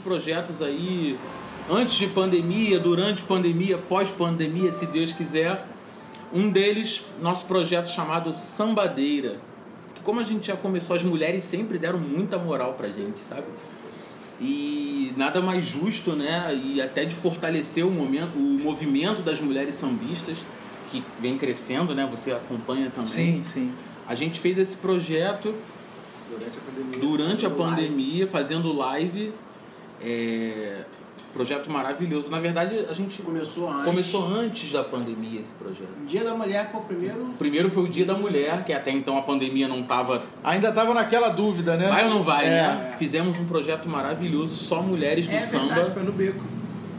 [0.01, 1.17] Projetos aí
[1.69, 5.65] antes de pandemia, durante pandemia, pós-pandemia, se Deus quiser.
[6.33, 9.37] Um deles, nosso projeto chamado Sambadeira.
[9.95, 13.45] Que como a gente já começou, as mulheres sempre deram muita moral pra gente, sabe?
[14.39, 16.59] E nada mais justo, né?
[16.63, 20.37] E até de fortalecer o, momento, o movimento das mulheres sambistas,
[20.89, 22.07] que vem crescendo, né?
[22.09, 23.43] Você acompanha também.
[23.43, 23.71] sim.
[24.07, 25.53] A gente fez esse projeto
[26.29, 26.99] Durante a pandemia.
[27.01, 29.33] durante a pandemia, fazendo live.
[30.03, 30.83] É,
[31.33, 32.29] projeto maravilhoso.
[32.29, 33.85] Na verdade, a gente Começou antes.
[33.85, 35.87] começou antes da pandemia esse projeto.
[36.07, 37.21] Dia da Mulher foi o primeiro.
[37.23, 40.71] O primeiro foi o Dia da Mulher, que até então a pandemia não tava Ainda
[40.71, 41.87] tava naquela dúvida, né?
[41.87, 42.49] vai ou não vai, É.
[42.49, 42.95] né?
[42.97, 46.43] Fizemos um projeto maravilhoso, só mulheres do É samba, verdade, foi no beco.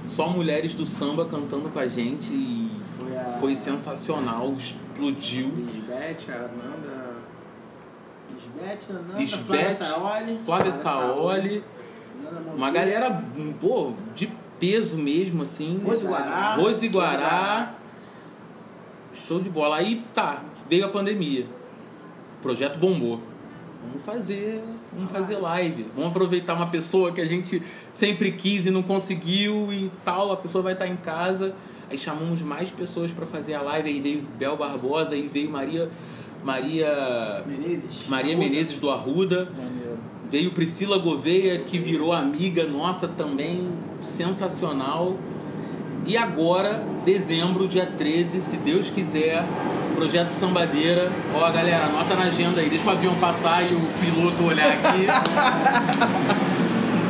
[0.06, 3.24] só mulheres do samba cantando com a gente e Foi a.
[3.40, 5.48] foi sensacional, explodiu.
[5.56, 7.12] Lisbeth, a Amanda.
[8.30, 10.38] Lisbeth, Nanda, Lisbeth, Flávia Saoli.
[10.44, 11.64] Flávia Saoli,
[12.56, 13.22] uma galera,
[13.60, 15.80] pô, de peso mesmo, assim.
[15.84, 16.54] Rose Guará.
[16.54, 17.74] Rose Guará.
[19.12, 19.76] Show de bola.
[19.76, 21.46] Aí tá, veio a pandemia.
[22.38, 23.20] O projeto bombou.
[23.84, 25.86] Vamos fazer, vamos fazer live.
[25.94, 30.30] Vamos aproveitar uma pessoa que a gente sempre quis e não conseguiu e tal.
[30.32, 31.54] A pessoa vai estar em casa.
[31.90, 33.88] Aí chamamos mais pessoas para fazer a live.
[33.88, 35.90] Aí veio Bel Barbosa, aí veio Maria
[36.44, 38.06] Maria Menezes.
[38.08, 39.46] Maria Menezes do Arruda.
[39.46, 39.98] Maneiro.
[40.32, 43.68] Veio Priscila Gouveia, que virou amiga nossa também,
[44.00, 45.14] sensacional.
[46.06, 49.44] E agora, dezembro, dia 13, se Deus quiser,
[49.94, 51.12] projeto Sambadeira.
[51.34, 55.06] Ó, galera, anota na agenda aí, deixa o avião passar e o piloto olhar aqui.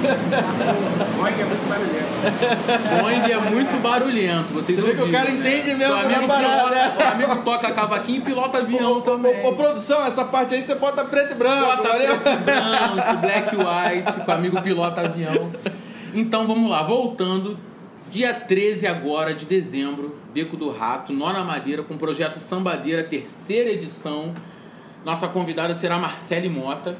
[0.02, 3.00] Que é muito barulhento.
[3.00, 5.38] Boeing é muito barulhento, vocês Você vê que o cara né?
[5.38, 6.94] entende mesmo O amigo, da parada, pilota, né?
[6.98, 9.44] o amigo toca cavaquinho e pilota avião também.
[9.44, 12.18] Ô, ô, produção, essa parte aí você bota preto e branco, Bota valeu?
[12.18, 15.50] preto e branco, black e white, com o amigo pilota avião.
[16.14, 17.58] Então vamos lá, voltando.
[18.10, 23.70] Dia 13 agora de dezembro, Beco do Rato, Nona Madeira, com o projeto Sambadeira, terceira
[23.70, 24.34] edição.
[25.04, 26.96] Nossa convidada será Marcele Mota.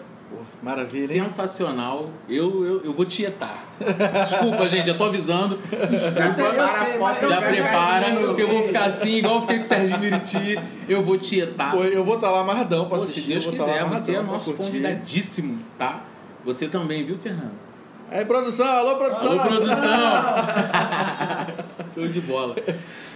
[0.63, 1.23] Maravilha, hein?
[1.25, 2.11] Sensacional.
[2.29, 3.65] Eu, eu, eu vou tietar.
[4.29, 5.59] Desculpa, gente, eu tô avisando.
[5.71, 6.51] Já Desculpa.
[6.51, 7.29] prepara a foto.
[7.29, 10.59] Já prepara, assim, porque eu vou ficar assim, igual eu fiquei com o Serginho Miriti.
[10.89, 11.75] Eu vou tietar.
[11.77, 13.23] Eu vou estar lá amarradão pra Pô, assistir.
[13.23, 16.03] se Deus tá quiser, lá você é nosso convidadíssimo, tá?
[16.45, 17.53] Você também, viu, Fernando?
[18.11, 19.33] Aí, produção, alô, produção.
[19.33, 19.75] Alô, produção!
[21.95, 22.55] Show de bola.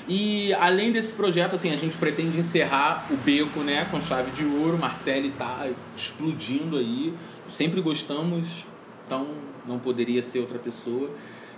[0.08, 4.44] E além desse projeto, assim, a gente pretende encerrar o beco, né, com chave de
[4.44, 4.78] ouro.
[4.78, 5.66] Marcele tá
[5.96, 7.12] explodindo aí.
[7.50, 8.66] Sempre gostamos,
[9.04, 9.26] então
[9.66, 11.10] não poderia ser outra pessoa.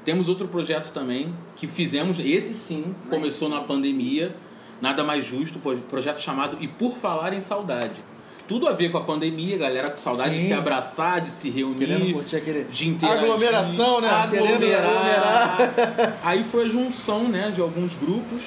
[0.05, 4.35] Temos outro projeto também que fizemos, esse sim, começou na pandemia.
[4.81, 8.01] Nada mais justo, pro- projeto chamado E Por Falar em Saudade.
[8.49, 10.47] Tudo a ver com a pandemia, galera com saudade de Sim.
[10.47, 12.65] se abraçar, de se reunir Querendo curtir aquele...
[12.65, 13.23] de interagir.
[13.25, 14.09] Aglomeração, né?
[14.31, 16.19] Querendo Aglomerar.
[16.25, 18.43] Aí foi a junção né, de alguns grupos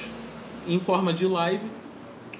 [0.66, 1.66] em forma de live.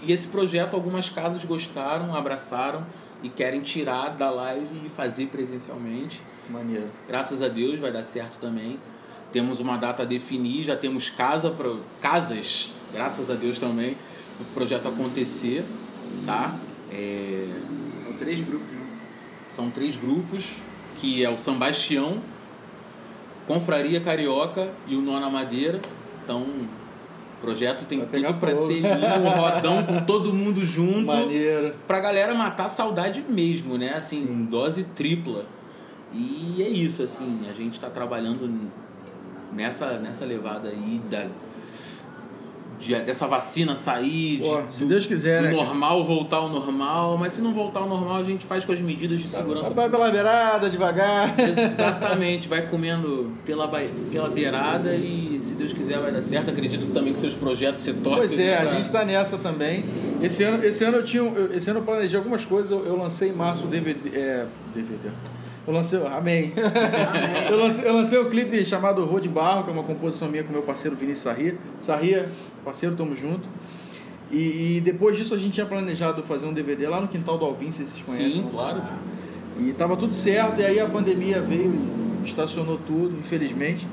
[0.04, 2.84] E esse projeto algumas casas gostaram, abraçaram
[3.22, 6.20] e querem tirar da live e fazer presencialmente.
[6.50, 6.90] Maneiro.
[7.06, 8.80] Graças a Deus vai dar certo também.
[9.32, 13.96] Temos uma data a definir, já temos casa pro, casas, graças a Deus também,
[14.36, 15.64] para o projeto acontecer,
[16.26, 16.54] tá?
[16.92, 17.46] É,
[18.02, 18.68] São três grupos,
[19.54, 20.56] são três grupos,
[20.98, 22.20] que é o Sambastião,
[23.46, 25.80] Confraria Carioca e o Nona Madeira.
[26.22, 31.06] Então, o projeto tem tudo para ser lindo, um rodão com todo mundo junto.
[31.06, 31.74] Maneiro.
[31.86, 33.94] Pra galera matar a saudade mesmo, né?
[33.94, 35.46] Assim, dose tripla.
[36.12, 38.70] E é isso, assim, a gente tá trabalhando
[39.52, 41.26] nessa, nessa levada aí da,
[42.82, 45.64] de- dessa vacina sair, de- se Deus quiser, do né, cara?
[45.64, 48.80] normal voltar ao normal, mas se não voltar ao normal, a gente faz com as
[48.80, 49.70] medidas de segurança.
[49.70, 51.34] Vai pela beirada, devagar.
[51.38, 53.68] Exatamente, vai comendo pela,
[54.10, 56.50] pela beirada e se Deus quiser vai dar certo.
[56.50, 58.18] Acredito também que seus projetos se tornem.
[58.18, 59.84] Pois é, a gente tá nessa também.
[60.22, 62.70] Esse ano, esse ano eu tinha, um- eu- esse ano eu planejei algumas coisas.
[62.70, 65.08] Eu, eu lancei em março o DVD, é, DVD.
[65.66, 66.52] Eu lancei, amém.
[67.50, 70.42] eu, lancei, eu lancei o clipe chamado Rua de Barro, que é uma composição minha
[70.42, 71.56] com meu parceiro Vinícius Sarria.
[71.78, 72.28] Sarria,
[72.64, 73.48] parceiro, tamo junto.
[74.30, 77.44] E, e depois disso a gente tinha planejado fazer um DVD lá no quintal do
[77.44, 78.42] Alvin, se vocês conhecem.
[78.42, 78.82] Sim, claro.
[79.60, 81.74] E tava tudo certo, e aí a pandemia veio
[82.22, 83.86] e estacionou tudo, infelizmente.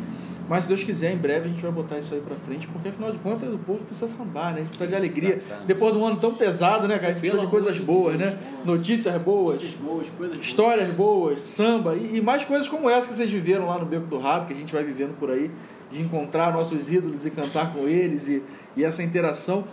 [0.49, 2.89] Mas se Deus quiser, em breve a gente vai botar isso aí pra frente, porque
[2.89, 4.61] afinal de contas o povo precisa sambar, né?
[4.61, 5.35] A gente precisa de alegria.
[5.35, 5.67] Exatamente.
[5.67, 7.09] Depois de um ano tão pesado, né, cara?
[7.09, 8.31] A gente precisa de Pelo coisas de boas, Deus.
[8.33, 8.39] né?
[8.65, 10.45] Notícias boas, Coisas boas, coisas boas.
[10.47, 14.07] histórias boas, samba e, e mais coisas como essa que vocês viveram lá no Beco
[14.07, 15.51] do Rato, que a gente vai vivendo por aí,
[15.91, 18.41] de encontrar nossos ídolos e cantar com eles e,
[18.75, 19.63] e essa interação,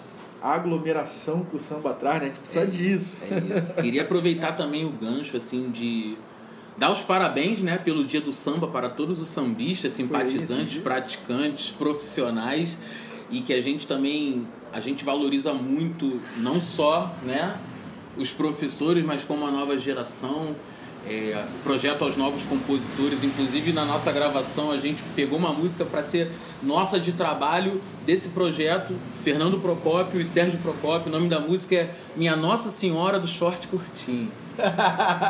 [0.43, 2.23] a aglomeração que o samba traz, né?
[2.25, 3.23] A gente precisa disso.
[3.31, 3.75] É isso.
[3.77, 6.19] Queria aproveitar também o gancho, assim, de
[6.77, 12.79] dar os parabéns, né, pelo dia do samba para todos os sambistas, simpatizantes, praticantes, profissionais
[13.31, 17.59] e que a gente também a gente valoriza muito não só, né,
[18.17, 20.55] os professores, mas como a nova geração.
[21.09, 25.85] É, o projeto aos novos compositores, inclusive na nossa gravação a gente pegou uma música
[25.85, 26.29] para ser
[26.61, 31.09] nossa de trabalho desse projeto, Fernando Procópio e Sérgio Procópio.
[31.09, 34.33] O nome da música é Minha Nossa Senhora do Short Curtinho.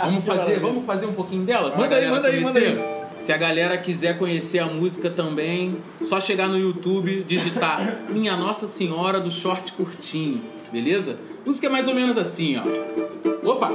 [0.04, 1.70] Vamos fazer, vamos fazer um pouquinho dela?
[1.76, 2.96] Manda aí, galera manda aí, manda conhecer?
[3.20, 8.68] Se a galera quiser conhecer a música também, só chegar no YouTube, digitar Minha Nossa
[8.68, 11.16] Senhora do Short Curtinho, beleza?
[11.44, 13.50] Música é mais ou menos assim, ó.
[13.50, 13.72] Opa!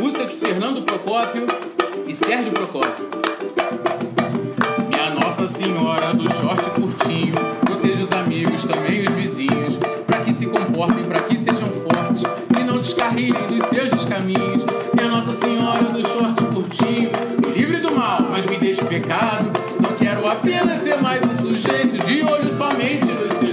[0.00, 1.46] Música de Fernando Procópio
[2.06, 3.08] e Sérgio Procópio.
[4.88, 7.34] Minha Nossa Senhora do short curtinho,
[7.64, 12.22] proteja os amigos, também os vizinhos, para que se comportem, para que sejam fortes
[12.86, 14.64] e não descarrilhem dos seus descaminhos.
[14.94, 17.10] Minha Nossa Senhora do short curtinho,
[17.44, 19.50] me livre do mal, mas me deixe pecado.
[19.80, 23.45] Não quero apenas ser mais um sujeito de olho somente nos seus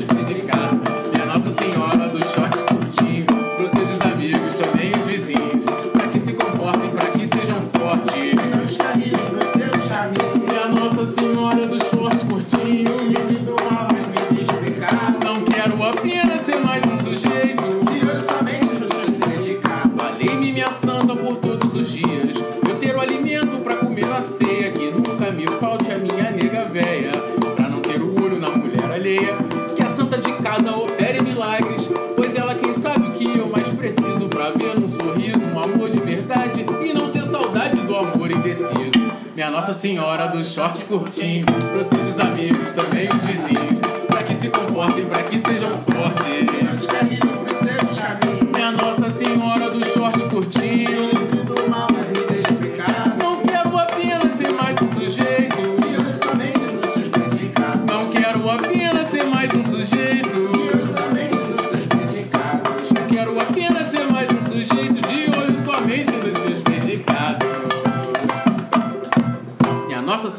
[39.54, 41.46] Nossa Senhora do short curtinho.
[41.46, 43.80] Proteja os amigos, também os vizinhos.
[44.08, 45.53] Pra que se comportem, pra que sejam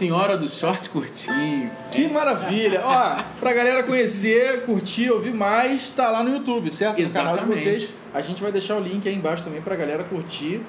[0.05, 1.71] Senhora do short curtinho.
[1.91, 2.83] Que maravilha!
[2.85, 7.01] Ó, pra galera conhecer, curtir, ouvir mais, tá lá no YouTube, certo?
[7.01, 7.63] No canal de Exatamente.
[7.63, 7.89] vocês.
[8.13, 10.61] A gente vai deixar o link aí embaixo também pra galera curtir.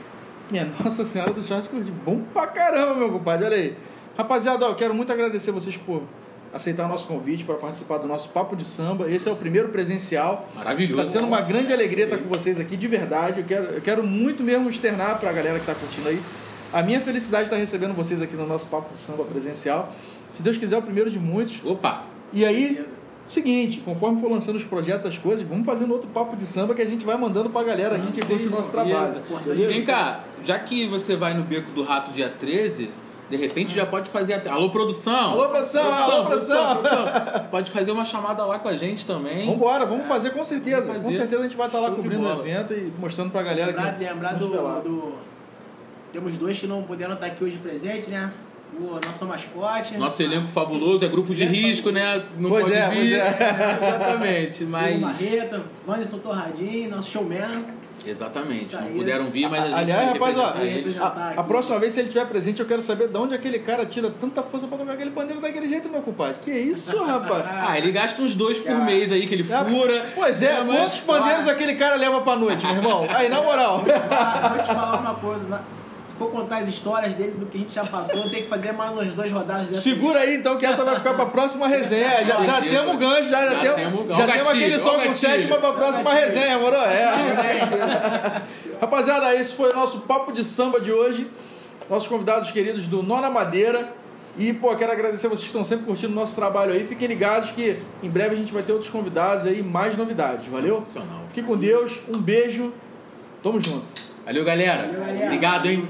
[0.50, 1.92] Minha Nossa Senhora do Short curtir.
[1.92, 3.78] Bom pra caramba, meu compadre, olha aí.
[4.18, 6.04] Rapaziada, ó, eu quero muito agradecer vocês por
[6.54, 9.12] aceitar o nosso convite para participar do nosso Papo de Samba.
[9.12, 10.48] Esse é o primeiro presencial.
[10.56, 11.02] Maravilhoso.
[11.02, 13.42] Tá sendo uma grande alegria estar com vocês aqui, de verdade.
[13.42, 16.22] Eu quero, eu quero muito mesmo externar pra galera que tá curtindo aí
[16.74, 19.92] a minha felicidade de estar recebendo vocês aqui no nosso Papo de Samba presencial.
[20.30, 21.62] Se Deus quiser, é o primeiro de muitos.
[21.64, 22.04] Opa!
[22.34, 22.86] E aí,
[23.26, 26.82] seguinte, conforme for lançando os projetos, as coisas, vamos fazendo outro papo de samba que
[26.82, 29.22] a gente vai mandando pra galera aqui que curte o nosso trabalho.
[29.46, 29.68] Beleza.
[29.72, 32.90] Vem cá, já que você vai no Beco do Rato dia 13,
[33.30, 34.50] de repente já pode fazer até.
[34.50, 35.32] Alô, produção!
[35.32, 35.94] Alô, produção!
[35.94, 36.76] Alô, produção!
[36.78, 37.06] produção.
[37.50, 39.46] Pode fazer uma chamada lá com a gente também.
[39.46, 40.82] Vambora, vamos fazer com certeza.
[40.88, 41.18] Vamos Com fazer.
[41.20, 43.68] certeza a gente vai estar lá Show de cobrindo o evento e mostrando pra galera
[43.68, 44.04] Lembrar, aqui.
[44.04, 44.48] lembrar do,
[44.82, 45.14] do-
[46.16, 48.32] Temos dois que não puderam estar aqui hoje presente, né?
[48.80, 49.98] O nosso mascote.
[49.98, 52.24] Nosso elenco fabuloso é grupo de risco, né?
[52.38, 52.96] Não Pois pode é, vir.
[52.96, 53.80] pois é.
[53.98, 55.00] Exatamente, mas.
[55.02, 57.66] Marreta, Wanderson Torradinho, nosso showman.
[58.08, 60.98] Exatamente, não puderam vir, mas a gente Aliás, rapaz, ó, eles.
[61.02, 63.84] a, a próxima vez, se ele estiver presente, eu quero saber de onde aquele cara
[63.86, 66.36] tira tanta força pra tocar aquele pandeiro daquele jeito, meu compadre.
[66.40, 67.44] Que isso, rapaz?
[67.68, 68.86] Ah, ele gasta uns dois por Cara.
[68.86, 70.06] mês aí que ele fura.
[70.16, 73.06] Pois é, mas- quantos pandeiros aquele cara leva pra noite, meu irmão?
[73.10, 73.84] Aí, na moral.
[74.12, 75.75] Ah, vou te falar uma coisa.
[76.18, 78.92] For contar as histórias dele do que a gente já passou, tem que fazer mais
[78.92, 79.82] umas duas rodadas dessa.
[79.82, 82.24] Segura aí então que essa vai ficar pra próxima resenha.
[82.26, 85.14] Já, já temos o gancho, já, já, Já temos, já gatilho, temos aquele som com
[85.14, 86.28] sétima pra próxima gatilho.
[86.28, 86.76] resenha, moro?
[86.76, 88.42] É.
[88.80, 91.28] Rapaziada, esse foi o nosso papo de samba de hoje.
[91.90, 93.94] Nossos convidados queridos do Nona Madeira.
[94.38, 96.86] E, pô, quero agradecer vocês que estão sempre curtindo o nosso trabalho aí.
[96.86, 100.46] Fiquem ligados que em breve a gente vai ter outros convidados aí, mais novidades.
[100.48, 100.84] Valeu?
[101.30, 102.74] Fique com Deus, um beijo.
[103.42, 103.86] Tamo junto.
[104.26, 104.88] Valeu, galera.
[104.88, 105.26] galera.
[105.26, 105.88] Obrigado, hein?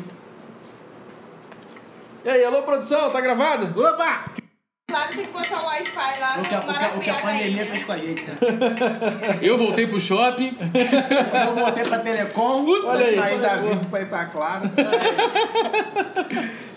[2.26, 3.80] E aí, alô, produção, tá gravado?
[3.80, 4.26] Opa!
[4.89, 7.09] Claro, tem que botar o Wi-Fi lá O que, a- o que a- o que
[7.09, 7.65] a Maravilha pandemia Rainha.
[7.71, 8.38] fez com a gente, né?
[9.41, 10.57] Eu voltei pro shopping.
[11.47, 12.65] Eu voltei pra Telecom.
[12.86, 13.15] Olha aí.
[13.15, 14.69] Sair da vivo pra ir pra Claro.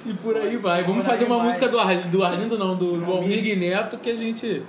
[0.06, 0.82] E por aí vai.
[0.84, 1.46] Vamos fazer uma vai.
[1.48, 4.62] música do, Ar, do Arlindo, não, do, do Almir Neto, que a gente.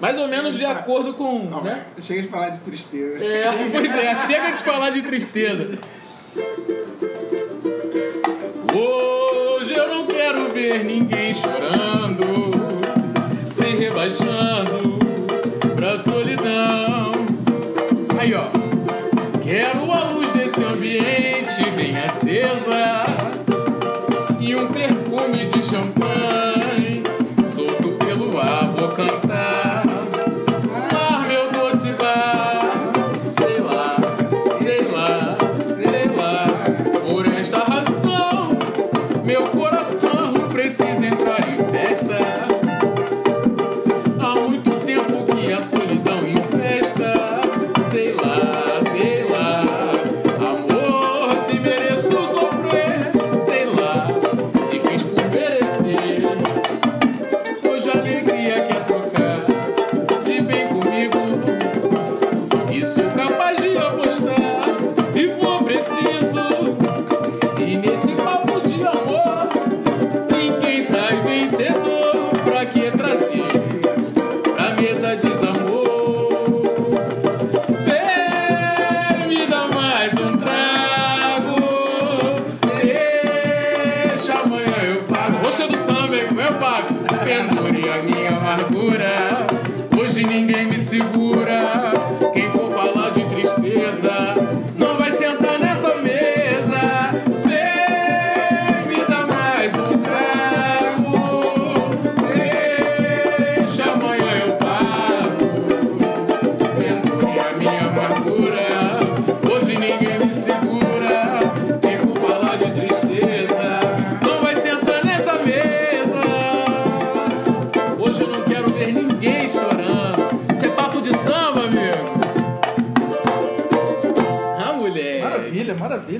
[0.00, 1.44] Mais ou menos de acordo com.
[1.48, 1.84] Não, Né?
[2.00, 3.24] Chega de falar de tristeza.
[3.24, 5.78] É, pois é, chega de falar de tristeza.
[8.76, 12.50] Hoje eu não quero ver ninguém chorando,
[13.48, 14.98] se rebaixando
[15.76, 17.03] pra solidão.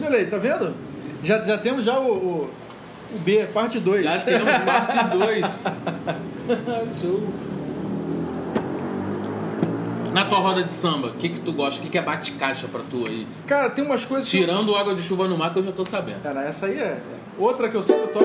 [0.04, 0.74] Olha aí, tá vendo?
[1.22, 2.50] Já, já temos já o, o,
[3.14, 4.04] o B, parte 2.
[4.04, 5.44] Já temos parte 2.
[7.00, 7.22] Show.
[10.12, 11.80] Na tua roda de samba, o que, que tu gosta?
[11.80, 13.26] O que, que é bate-caixa pra tu aí?
[13.48, 14.38] Cara, tem umas coisas que.
[14.38, 16.22] Tirando água de chuva no mar, que eu já tô sabendo.
[16.22, 16.98] Cara, essa aí é.
[17.36, 18.24] Outra que eu sempre toco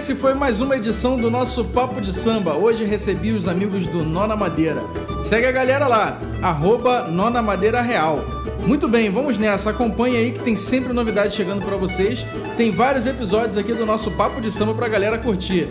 [0.00, 2.54] esse foi mais uma edição do nosso Papo de Samba.
[2.54, 4.82] Hoje recebi os amigos do Nona Madeira.
[5.22, 8.24] Segue a galera lá, arroba Nona Madeira Real.
[8.66, 9.68] Muito bem, vamos nessa.
[9.68, 12.24] Acompanhe aí que tem sempre novidades chegando pra vocês.
[12.56, 15.68] Tem vários episódios aqui do nosso Papo de Samba pra galera curtir.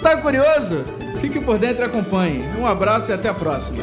[0.00, 0.84] Tá curioso?
[1.20, 2.40] Fique por dentro e acompanhe.
[2.60, 3.82] Um abraço e até a próxima.